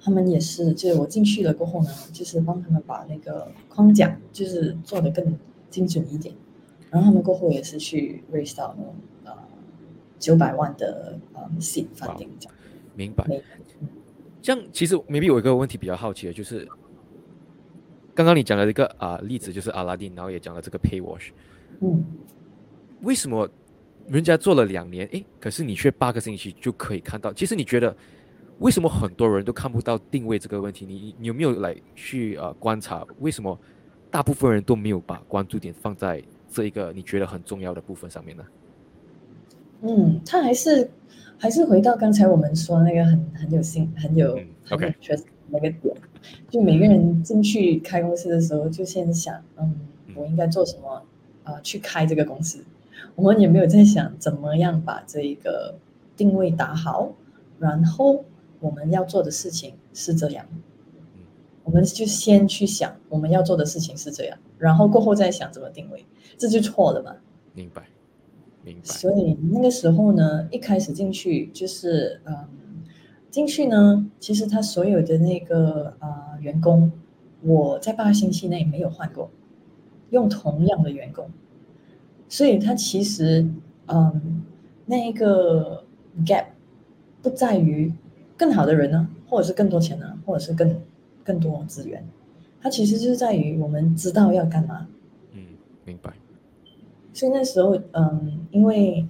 [0.02, 5.38] 他们也是，就是我进去了过后呢，就是帮他们把那个框架就是做的更
[5.70, 6.34] 精准一点，
[6.90, 9.32] 然后他们过后也是去 raise 到那种呃
[10.20, 12.56] 九百万的呃 seed funding 这样。
[12.96, 13.26] 明白。
[14.42, 16.68] 这样其实 maybe 有一个问题比较好奇的就是，
[18.14, 21.30] 刚刚你讲了一个啊例子，就是阿拉丁，然后也讲了这个 pay wash。
[21.82, 22.04] 嗯。
[23.02, 23.50] 为什么
[24.08, 27.32] 人家做了两年，诶，可是你却八个星期就可以看到？
[27.34, 27.96] 其实你觉得？
[28.60, 30.84] 为什么很多人都看不到定位这个问题？
[30.84, 33.06] 你你有没有来去呃观察？
[33.20, 33.56] 为什么
[34.10, 38.44] 大部分人都没有把关注点放在这一个你觉得很重要的部分上面呢？
[39.82, 40.90] 嗯，他还是
[41.38, 44.40] 还是回到刚才我们说那个很很有心很有
[44.70, 44.96] OK
[45.50, 45.96] 那个点，
[46.50, 49.76] 就每个人进去开公司的时候，就先想嗯，
[50.16, 51.04] 我应该做什么
[51.44, 51.60] 啊？
[51.62, 52.64] 去开这个公司，
[53.16, 55.76] 我们也没有在想怎么样把这一个
[56.16, 57.14] 定位打好，
[57.60, 58.26] 然后。
[58.60, 60.44] 我们要做的事情是这样，
[61.68, 66.06] 我们就先去想我们要做的事情是这样，然后过后再想怎么定位，
[66.38, 67.14] 这就错了嘛？
[67.54, 67.84] 明白，
[68.64, 68.84] 明白。
[68.86, 72.48] 所以那个时候呢，一开始进去就是嗯，
[73.30, 76.90] 进去呢，其实他所有的那个呃员工，
[77.42, 79.30] 我在八个星期内没有换过，
[80.12, 81.30] 用同样的员工，
[82.30, 83.46] 所以他其实
[83.88, 84.42] 嗯，
[84.86, 85.84] 那一个
[86.26, 86.46] gap
[87.22, 87.92] 不在于。
[88.40, 90.80] 更好的人呢，或者是更多钱呢，或者是更
[91.28, 92.02] 更多资源，
[92.62, 94.88] 它其实就是在于我们知道要干嘛。
[95.34, 95.42] 嗯，
[95.84, 96.14] 明白。
[97.12, 99.06] 所以那时候，嗯，因为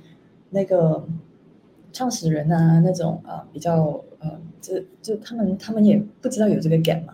[0.49, 1.05] 那个
[1.93, 7.13] 创始人啊，那种啊比较呃，就就他们他们也不知道有这个 gap 嘛，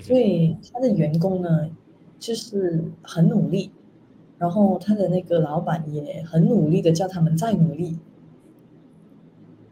[0.00, 1.68] 所以他的员工呢
[2.20, 3.72] 就是很努力，
[4.38, 7.98] 然后他的那个老板也很努力的叫他们再努力，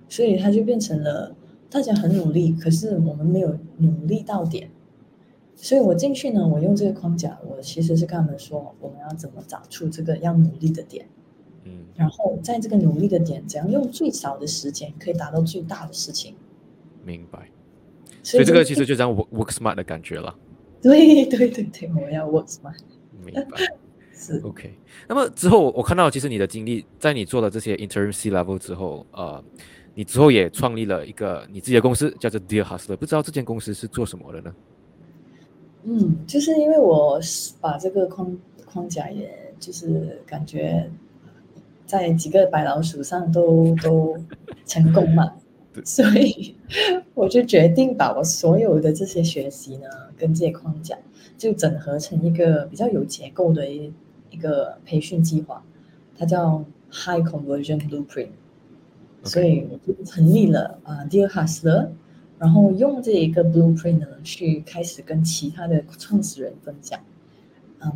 [0.08, 1.36] 所以他就变成了。
[1.70, 4.70] 大家很努力，可是我们没有努力到点，
[5.54, 11.06] 所以我进去呢，我用这个框架，我其实是跟他们说，我们要怎么找出这个要努力的点，
[11.64, 16.34] 嗯，然后在这个努力的点，怎样用最少的时间可以达到最大的事情。
[17.04, 17.50] 明白。
[18.22, 20.34] 所以这个其实就这样 work work smart 的感觉了。
[20.80, 22.78] 对对对对，我要 work smart。
[23.22, 23.58] 明白。
[24.16, 24.74] 是 OK。
[25.06, 29.44] 那么之后我看到，其实你的经历，在你做了这些 interim C level 之后，呃。
[29.98, 34.54] 你之后也创立了一个你自己的公司，叫做 Dear Hustler，不知道这间公司是做什么的呢？
[35.82, 37.18] 嗯，就是因为我
[37.60, 40.88] 把这个框框架，也就是感觉
[41.84, 44.16] 在几个白老鼠上都都
[44.64, 45.32] 成功嘛，
[45.84, 46.54] 所以
[47.14, 50.96] 我就决定把我所有的这些学习呢，跟这些框架，
[51.36, 53.92] 就整合成一个比较有结构的一
[54.30, 55.60] 一个培训计划，
[56.16, 58.28] 它叫 High Conversion Blueprint。
[59.24, 61.88] 所以我就成立了啊，Dear Hustler，
[62.38, 67.00] 然后用这一个 Blueprint 呢，去开始跟其他的创始人分享，
[67.80, 67.92] 嗯，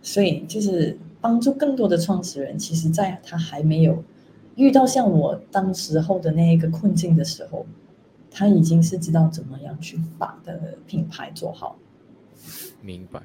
[0.00, 4.02] 所以就是帮助更多的创始人，其实在他还没有
[4.54, 7.66] 遇到像我当时候的那一个困境的时候，
[8.30, 11.76] 他已经是知道怎么样去把的品牌做好。
[12.80, 13.20] 明白，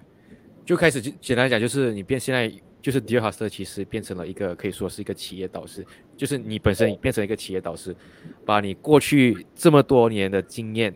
[0.65, 2.51] 就开始就简单讲，就是你变现在
[2.81, 5.85] 就是 Dear Hustler 其实变成了一个可以说是一个企业导师，
[6.17, 7.95] 就是你本身变成一个企业导师，
[8.43, 10.91] 把你过去这么多年的经验，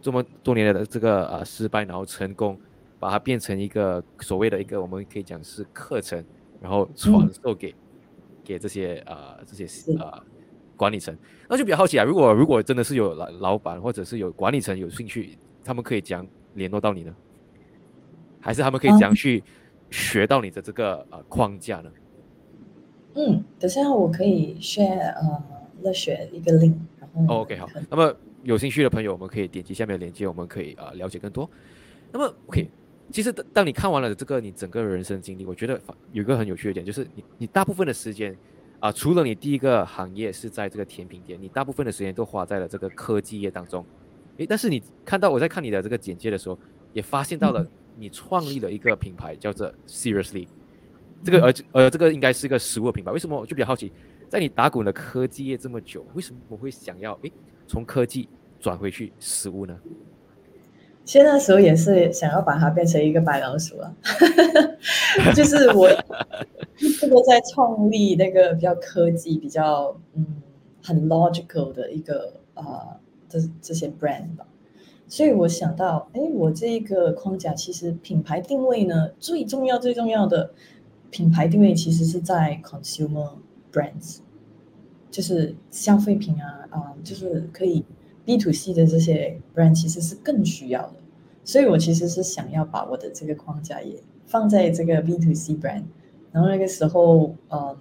[0.00, 2.56] 这么多年的这个呃失败，然后成功，
[3.00, 6.24] 把它变成一个所谓的一个我们可以讲是课程，
[6.60, 7.74] 然后传授给
[8.44, 10.22] 给这些呃这些呃
[10.76, 11.16] 管理层，
[11.48, 16.24] 那就比较好奇啊，如果如果真的是有老老板或者是有管理层有兴趣，他们可以讲
[16.54, 17.12] 联络到你呢，
[18.38, 19.42] 还是他们可以讲去？
[19.90, 21.90] 学到你的这个呃框架呢？
[23.14, 25.42] 嗯，等下我可以 share 呃
[25.82, 27.66] 乐学一个 link，然后 OK 好。
[27.88, 31.48] 那么有兴趣的朋友，我们可以点击下面的链接，我们可以啊了解更多。
[32.12, 32.68] 那么 OK，
[33.10, 35.80] 其实当当你看完了这个你整个人生经历，我觉得
[36.12, 38.36] 有一个很有趣的点，就是你你大部分的时间
[38.80, 43.82] 啊，除了你第一个行业是在这个甜品店，你大部分的时间都花在了这个科技业当中。
[44.36, 46.58] 诶，但是你看到我在看你的这个简介的时候，
[46.92, 47.66] 也发现到了。
[47.98, 50.46] 你创立了一个品牌叫做 Seriously，
[51.24, 53.10] 这个而呃这个应该是一个食物品牌。
[53.10, 53.90] 为什么我就比较好奇，
[54.28, 57.32] 在你打滚的科技业这么久，为什么我会想要诶
[57.66, 58.28] 从科技
[58.60, 59.78] 转回去食物呢？
[61.04, 63.94] 其实那时候也是想要把它变成一个白老鼠啊，
[65.36, 65.88] 就是我
[67.00, 70.42] 这个在创立那个比较科技、比较嗯
[70.82, 72.64] 很 logical 的一个呃
[73.28, 74.44] 这这些 brand 吧。
[75.08, 80.50] 所以我想到，哎，我这一个框架其实品牌定位呢，最重要最重要的
[81.10, 83.30] 品牌定位其实是在 consumer
[83.72, 84.18] brands，
[85.08, 87.84] 就是消费品啊啊，就是可以
[88.24, 90.94] B to C 的这些 brand 其实是更需要的。
[91.44, 93.94] 所以我其实是想要把我的这个框架也
[94.26, 95.84] 放在这个 B to C brand，
[96.32, 97.76] 然后那个时候，嗯，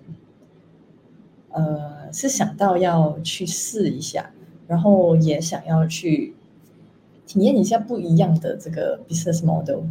[1.50, 4.30] 呃，是想到要去试一下，
[4.68, 6.36] 然后也想要去。
[7.26, 9.82] 体验一下不一样的这个 business model，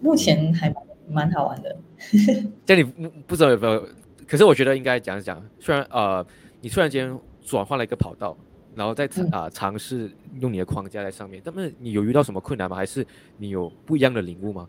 [0.00, 0.74] 目前还
[1.08, 1.76] 蛮好玩的。
[2.64, 3.86] 这你不不知道有没有？
[4.26, 5.42] 可是我觉得应该讲一讲。
[5.60, 6.24] 虽然呃，
[6.60, 8.36] 你突然间转换了一个跑道，
[8.74, 12.74] 然后再啊尝试用你的框架在上面，但是你有遇到什么困难吗？
[12.74, 14.66] 还是你有不一样的领悟吗？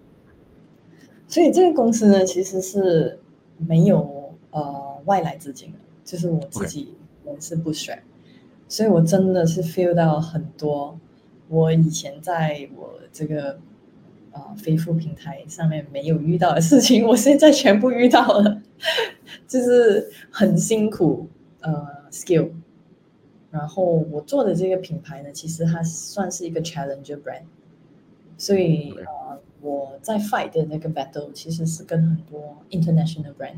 [1.27, 3.17] 所以这个公司呢，其实是
[3.57, 6.93] 没有呃外来资金的，就是我自己
[7.25, 8.03] 人是不选，
[8.67, 10.99] 所以我真的是 feel 到很多。
[11.49, 13.59] 我以前在我这个
[14.31, 18.61] 啊飞付平台上面没有遇到的事情， 我现在全部遇到了，
[19.47, 21.27] 就是很辛苦
[21.61, 22.49] 呃 skill。
[23.51, 27.43] 然后我做的这个品牌呢，其实它算是一个 challenger brand，
[28.37, 33.57] 所以呃我在 fight 的那个 battle 其实是跟很多 international brand，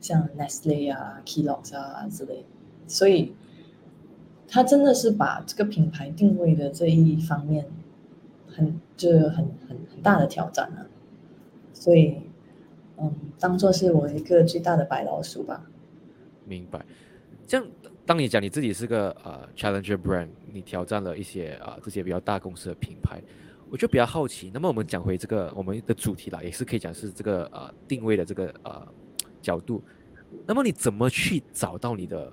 [0.00, 2.44] 像 Nestle 啊、Kellogg 啊之类，
[2.86, 3.34] 所以。
[4.52, 7.64] 他真的是把这个品牌定位的这一方面，
[8.46, 9.36] 很就是很
[9.66, 10.84] 很很大的挑战啊，
[11.72, 12.18] 所以，
[12.98, 15.64] 嗯，当做是我一个最大的白老鼠吧。
[16.44, 16.84] 明白。
[17.46, 17.66] 这样，
[18.04, 23.22] 当你讲你自己是个呃 challenger brand，你挑战了一些啊这些比较大公司的品牌，
[23.70, 24.50] 我就比较好奇。
[24.52, 28.86] 那么我们讲回这个我们的主题啦，也是可以讲是这个呃定位的这个呃
[29.40, 29.82] 角度。
[30.46, 32.30] 那么你怎么去找到你的？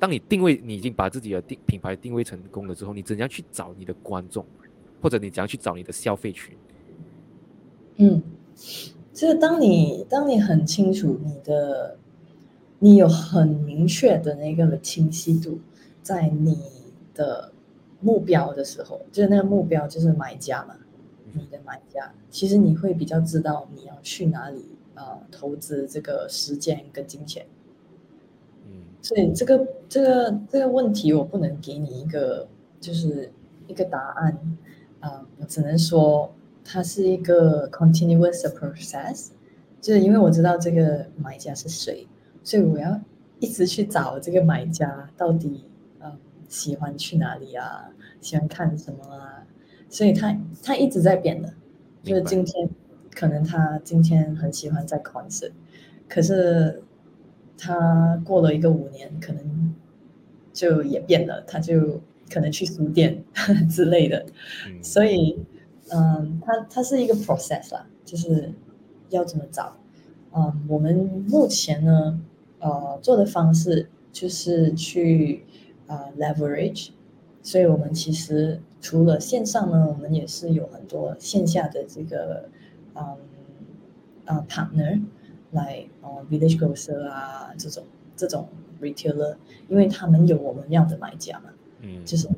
[0.00, 4.44] 当你定位，你已经把自己的定品牌定位成功了之后，你怎样去找你的观众，
[5.02, 6.56] 或者你怎样去找你的消费群？
[7.96, 8.22] 嗯，
[9.12, 11.98] 就是当你当你很清楚你的，
[12.78, 15.60] 你有很明确的那个清晰度，
[16.02, 16.58] 在你
[17.12, 17.52] 的
[18.00, 20.74] 目标的时候，就是那个目标就是买家嘛，
[21.34, 27.44] 你的买家，其实你会比较知道你要去哪里啊，投资这个时间跟金钱。
[29.02, 32.46] 所以这个这个这个问题，我不能给你一个
[32.78, 33.32] 就是
[33.66, 34.38] 一个答案
[35.00, 36.30] 啊，我只能说
[36.62, 39.28] 它是一个 continuous process，
[39.80, 42.06] 就是因为我知道这个买家是谁，
[42.44, 43.00] 所以我要
[43.38, 45.64] 一直去找这个买家到底
[45.98, 47.90] 呃喜欢去哪里啊，
[48.20, 49.46] 喜欢看什么啊，
[49.88, 51.52] 所以他他一直在变的，
[52.02, 52.68] 就是今天
[53.14, 55.52] 可能他今天很喜欢在 concert，
[56.06, 56.82] 可是。
[57.62, 59.74] 他过了一个五年，可能
[60.50, 62.00] 就也变了，他就
[62.32, 63.22] 可能去书店
[63.70, 64.24] 之类的。
[64.82, 65.38] 所以，
[65.90, 68.50] 嗯，他他是一个 process 啦，就是
[69.10, 69.76] 要怎么找。
[70.32, 72.18] 嗯，我们目前呢，
[72.60, 75.44] 呃，做的方式就是去
[75.86, 76.90] 啊 leverage。
[77.42, 82.48] 所以我们其实除了线上呢，我们也是有很多线下的这个
[82.94, 83.02] 嗯
[84.24, 85.02] 啊 partner。
[85.52, 87.84] 来哦，Village Grocer 啊，这种
[88.16, 88.48] 这种
[88.80, 89.36] retailer，
[89.68, 92.28] 因为他们有我们要的买家嘛，嗯，就是，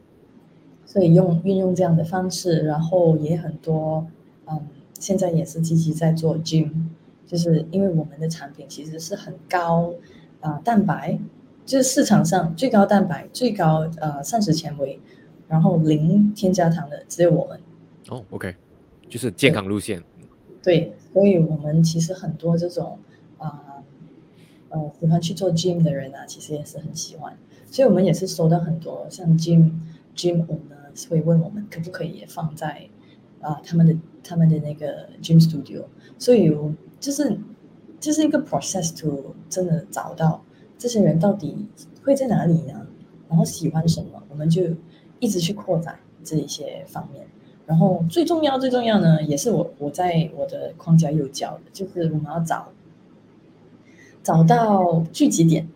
[0.87, 4.07] 所以用运用这样的方式，然后也很多，
[4.47, 4.67] 嗯，
[4.99, 6.71] 现在也是积极在做 gym，
[7.27, 9.95] 就是因为我们的产品其实是很高
[10.41, 11.19] 啊、蛋白，
[11.65, 14.99] 就是市场上最高蛋白、最高呃膳食纤维，
[15.49, 17.61] 然后零添加糖的只有我们。
[18.09, 18.55] 哦，OK，
[19.09, 20.03] 就是健康路线。
[20.63, 22.99] 对，所以我们其实很多这种
[23.39, 23.83] 啊
[24.69, 27.37] 呃喜欢去做 gym 的人啊，其实也是很喜欢。
[27.71, 29.73] 所以我们也是收到很多像 gym
[30.15, 32.89] gym owner 会问我们可不可以放在
[33.41, 35.85] 啊、他们的他们的那个 gym studio。
[36.19, 36.55] 所以
[37.01, 37.37] 就是
[37.99, 40.45] 就是一个 process to 真的找到
[40.79, 41.67] 这些人到底
[42.05, 42.87] 会在哪里呢？
[43.29, 44.63] 然后喜欢什么，我们就
[45.19, 47.27] 一直去扩展这一些方面。
[47.73, 52.69] 然后最重要最重要呢，也是我我在我的框架有教的，就是我们要找
[54.23, 55.67] 找到聚集点，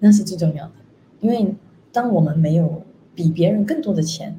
[0.00, 0.72] 那是最重要的。
[1.20, 1.54] 因为
[1.92, 2.82] 当我们没有
[3.14, 4.36] 比别人更多的钱，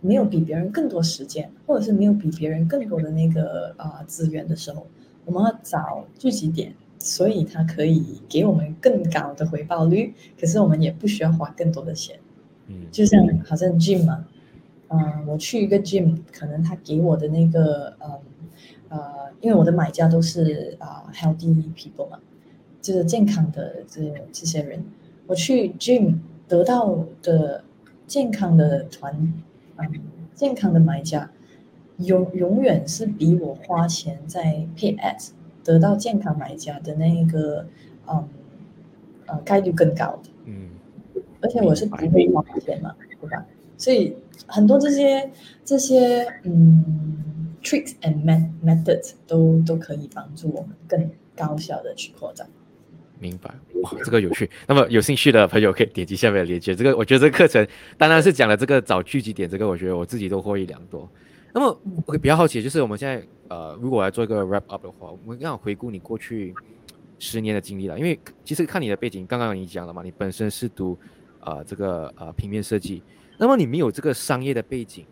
[0.00, 4.84] 没有比别人更多时间，或者是没有比别人更多的那个啊、资源的时候，
[5.24, 12.18] 我们要找聚集点，所以它可以给我们更高的回报率，可是我们也不需要花更多的钱。
[12.66, 14.26] 嗯，就像好像 gym 嘛，
[14.92, 18.20] 嗯、我去一个 gym，可能他给我的那个，嗯，
[18.88, 22.18] 呃，因为我的买家都是啊、healthy people 嘛，
[22.82, 24.84] 就是健康的这这些人，
[25.28, 26.16] 我去 gym
[26.48, 27.62] 得到的
[28.08, 29.32] 健康的团，
[29.76, 29.88] 嗯，
[30.34, 31.30] 健康的买家，
[31.98, 35.30] 永永远是比我花钱在 pay ads
[35.62, 37.64] 得到健康买家的那个，
[38.08, 38.28] 嗯，
[39.26, 40.30] 呃，概率更高的。
[40.46, 40.70] 嗯，
[41.40, 43.46] 而且我是不会花钱嘛，对吧？
[43.78, 44.16] 所以
[44.46, 45.30] 很多这些
[45.64, 46.84] 这些嗯
[47.62, 48.24] tricks and
[48.64, 52.48] methods 都都可以帮助我们更高效的去扩展。
[53.18, 53.54] 明白。
[53.82, 54.48] 哇，这个有趣。
[54.66, 56.74] 那么有兴趣的朋友可以点击下面的链接。
[56.74, 57.66] 这个我觉得这个课程
[57.98, 61.06] 当然是讲了这个找聚集点，这个我觉得我自己都获益良多。
[61.52, 66.54] 那么我比较好奇，就是我们现在呃，如果来做一个 wrap up 的话，我们要回顾你过去
[67.18, 67.98] 十年的经历了。
[67.98, 70.96] 因为其实看你的背景，刚刚你讲了嘛，你本身是读
[71.40, 73.02] 呃这个呃平面设计，
[73.40, 75.06] 那么你没有这个商业的背景。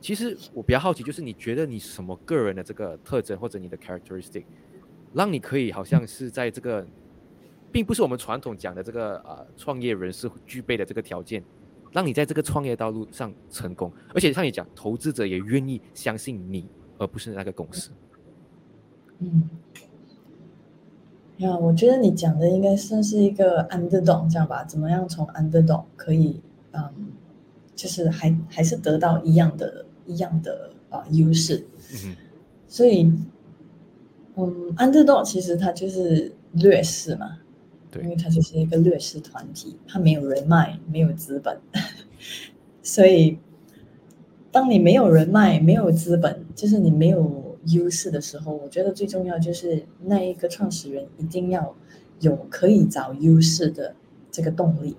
[0.00, 4.42] 其实我比较好奇，就是你觉得你什么个人的这个特征或者你的 characteristic，
[5.14, 6.84] 让你可以好像是在这个，
[7.70, 11.40] 并不是我们传统讲的这个呃创业人士具备的这个条件，
[11.92, 16.66] 让你在这个创业道路上成功，而且像你讲，投资者也愿意相信你，
[16.98, 17.92] 而不是那个公司。
[19.20, 19.48] 嗯，
[21.36, 24.64] 呀，我觉得你讲的应该算是一个 underdog 这样吧？
[24.64, 26.40] 怎么样从 underdog 可以
[26.72, 26.92] 嗯，
[27.82, 31.66] 就是还还是得到一样的一样的啊、优势？
[32.04, 32.14] 嗯
[32.68, 33.02] 所以，
[34.36, 37.38] 嗯，underdog 其实它就是劣势嘛，
[37.90, 41.58] 对因为它就是一个劣势团体，它没有人脉，没有资本，
[42.84, 43.36] 所以，
[44.52, 51.74] 当你没有人脉、没有资本，就是你没有优势的时候，我觉得最重要就是那一个创始人一定要
[52.20, 53.96] 有可以找优势的
[54.30, 54.96] 这个动力。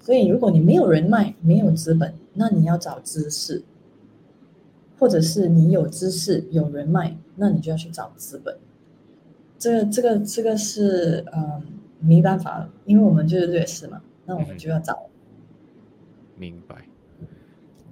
[0.00, 3.62] 所以，如果你没有人脉、没有资本，那你要找知识，
[4.98, 8.56] 或者是你有知识、有人脉，那你就要去找资本。
[9.58, 11.62] 这个、这个、这个是嗯
[12.00, 15.06] 没办法了，因为我们就是劣势嘛，那我们就要找。
[16.36, 16.76] 明白。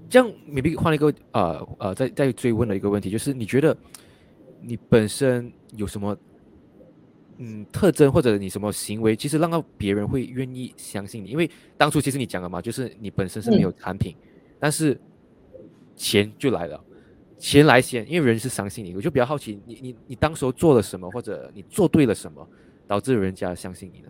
[0.08, 3.76] 这样，maybe 换了一个呃呃，再再追问的一个问题，就是你觉得
[4.62, 6.16] 你本身有什么
[7.38, 11.30] 嗯特征，或者你什么行为，其实让到别人会愿意相信你？
[11.30, 14.14] 因为当初其实你讲了嘛，就是你本身是没有产品，
[14.58, 15.00] 但是
[15.96, 16.80] 钱就来了，
[17.38, 18.94] 钱来先，因为人是相信你。
[18.94, 22.46] 我就比较好奇，你你你当时候做了什么，或者你做对了什么，
[22.86, 24.08] 导致人家相信你呢？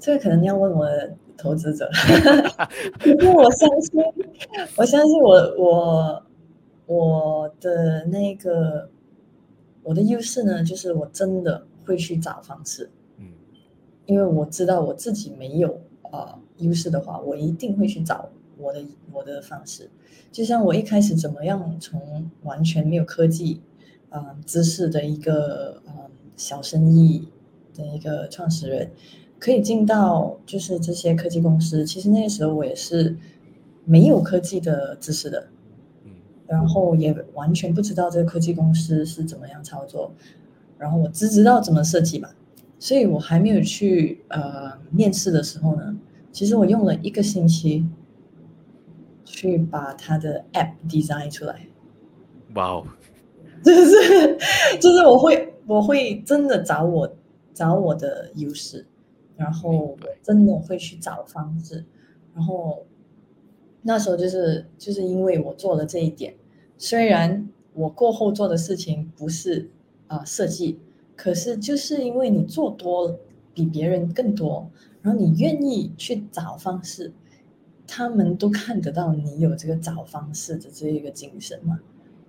[0.00, 1.86] 这个可能要问我的投资者，
[3.04, 4.02] 因为我相信，
[4.76, 6.26] 我相信我我
[6.86, 8.90] 我的那个
[9.90, 12.88] 我的优势呢，就是我真的会去找方式，
[13.18, 13.26] 嗯
[14.06, 15.80] 因为我知道我自己没有
[16.12, 18.80] 呃优势的话，我一定会去找我的
[19.10, 19.90] 我的方式。
[20.30, 23.60] 就像我一开始怎么样从完全没有科技
[24.10, 25.92] 呃知识的一个呃
[26.36, 27.26] 小生意
[27.74, 28.92] 的一个创始人，
[29.40, 31.84] 可以进到就是这些科技公司。
[31.84, 33.16] 其实那个时候我也是
[33.84, 35.59] 没有科技的知识的，嗯
[36.50, 40.12] 然后也完全不知道这个科技公司是怎么样操作，
[40.76, 42.28] 然后我只知道怎么设计嘛，
[42.76, 45.96] 所以我还没有去呃面试的时候呢，
[46.32, 47.86] 其实我用了一个星期
[49.24, 51.68] 去把它的 app design 出来，
[52.54, 52.86] 哇哦，
[53.62, 54.36] 就是
[54.80, 57.14] 就是我会我会真的找我
[57.54, 58.84] 找我的优势，
[59.36, 61.84] 然后真的会去找方式，
[62.34, 62.84] 然后
[63.82, 66.34] 那时候就是就是因为我做了这一点，
[66.82, 69.68] 虽然我过后做的事情不是
[70.06, 70.78] 啊设计，
[71.14, 73.18] 可是就是因为你做多
[73.52, 74.70] 比别人更多，
[75.02, 77.12] 然后你愿意去找方式，
[77.86, 81.80] 他们都看得到你有这个找方式的这一个精神嘛，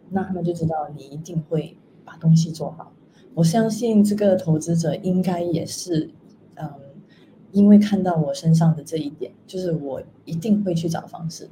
[0.09, 2.91] 那他们就知道你一定会把东西做好。
[3.33, 6.11] 我相信这个投资者应该也是，
[6.55, 6.69] 嗯，
[7.53, 11.49] 因为看到我身上的这一点，就是我一定会去找方式。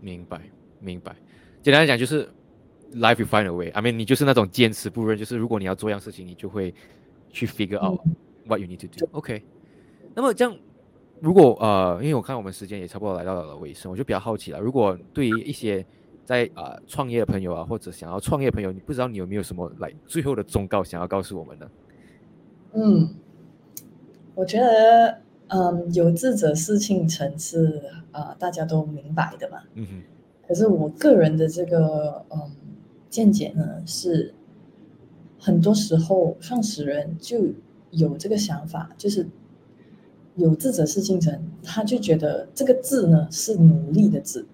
[0.00, 0.40] 明白，
[0.80, 1.14] 明白。
[1.64, 2.28] 简单来讲就是。
[2.96, 3.70] Life you find a way.
[3.70, 6.72] I mean，你就是那种坚持不认，就是如果你要做一样事情，你就会
[7.28, 8.00] 去 figure out
[8.46, 9.08] what you need to do.
[9.10, 9.42] OK。
[10.14, 10.56] 那么这样，
[11.18, 14.60] 如果呃，因为我看我们时间也差不多来到了尾声，我就比较好奇了。
[14.60, 15.84] 如果对于一些
[16.24, 21.68] 在啊创业的朋友啊，或者想要创业朋友，你不知道你有没有什么来最后的忠告想要告诉我们呢？
[22.74, 23.12] 嗯，
[24.36, 29.58] 我觉得嗯，有志者事竟成是啊，大家都明白的嘛。
[29.74, 30.02] 嗯哼。
[30.46, 32.50] 可是我个人的这个嗯。
[33.10, 34.34] 见解呢是，
[35.38, 37.46] 很多时候创始人就
[37.92, 39.24] 有这个想法，就是
[40.34, 44.44] 有志者事竟成，他就觉得这个志呢是努力的志，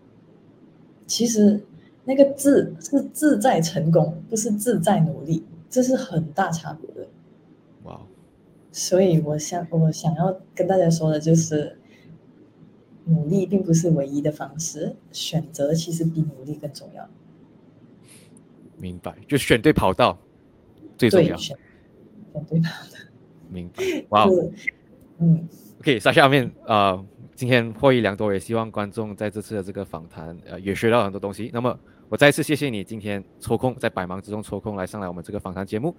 [1.06, 1.58] 其实
[2.04, 7.08] 那个志是志在成功，不是志在努力，这是很大差别的。
[7.84, 7.98] 哇！
[8.72, 11.78] 所以我想我想要跟大家说的就是，
[13.04, 17.08] 努力并不是唯一的方式，选择其实比努力更重要。
[18.76, 20.18] 明白，就选对跑道
[20.96, 21.36] 最重要。
[21.36, 21.56] 选
[22.48, 22.98] 对跑道。
[23.48, 23.82] 明白。
[24.10, 24.26] 哇。
[25.18, 25.48] 嗯。
[25.80, 27.02] OK，下下面啊，
[27.34, 31.50] 今天获益良多，也希望观众在这次的这个访谈呃也学到很多东西。
[31.52, 31.78] 那么
[32.08, 35.94] 我再次谢谢你今天抽空在百忙之中抽空来上来我们这个访谈节目。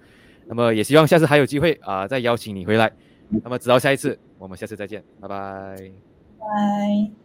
[0.46, 2.92] 那么也希望下次还有机会啊再邀请你回来。
[3.28, 6.11] 那么直到下一次，我们下次再见，拜拜。
[6.42, 7.21] 拜。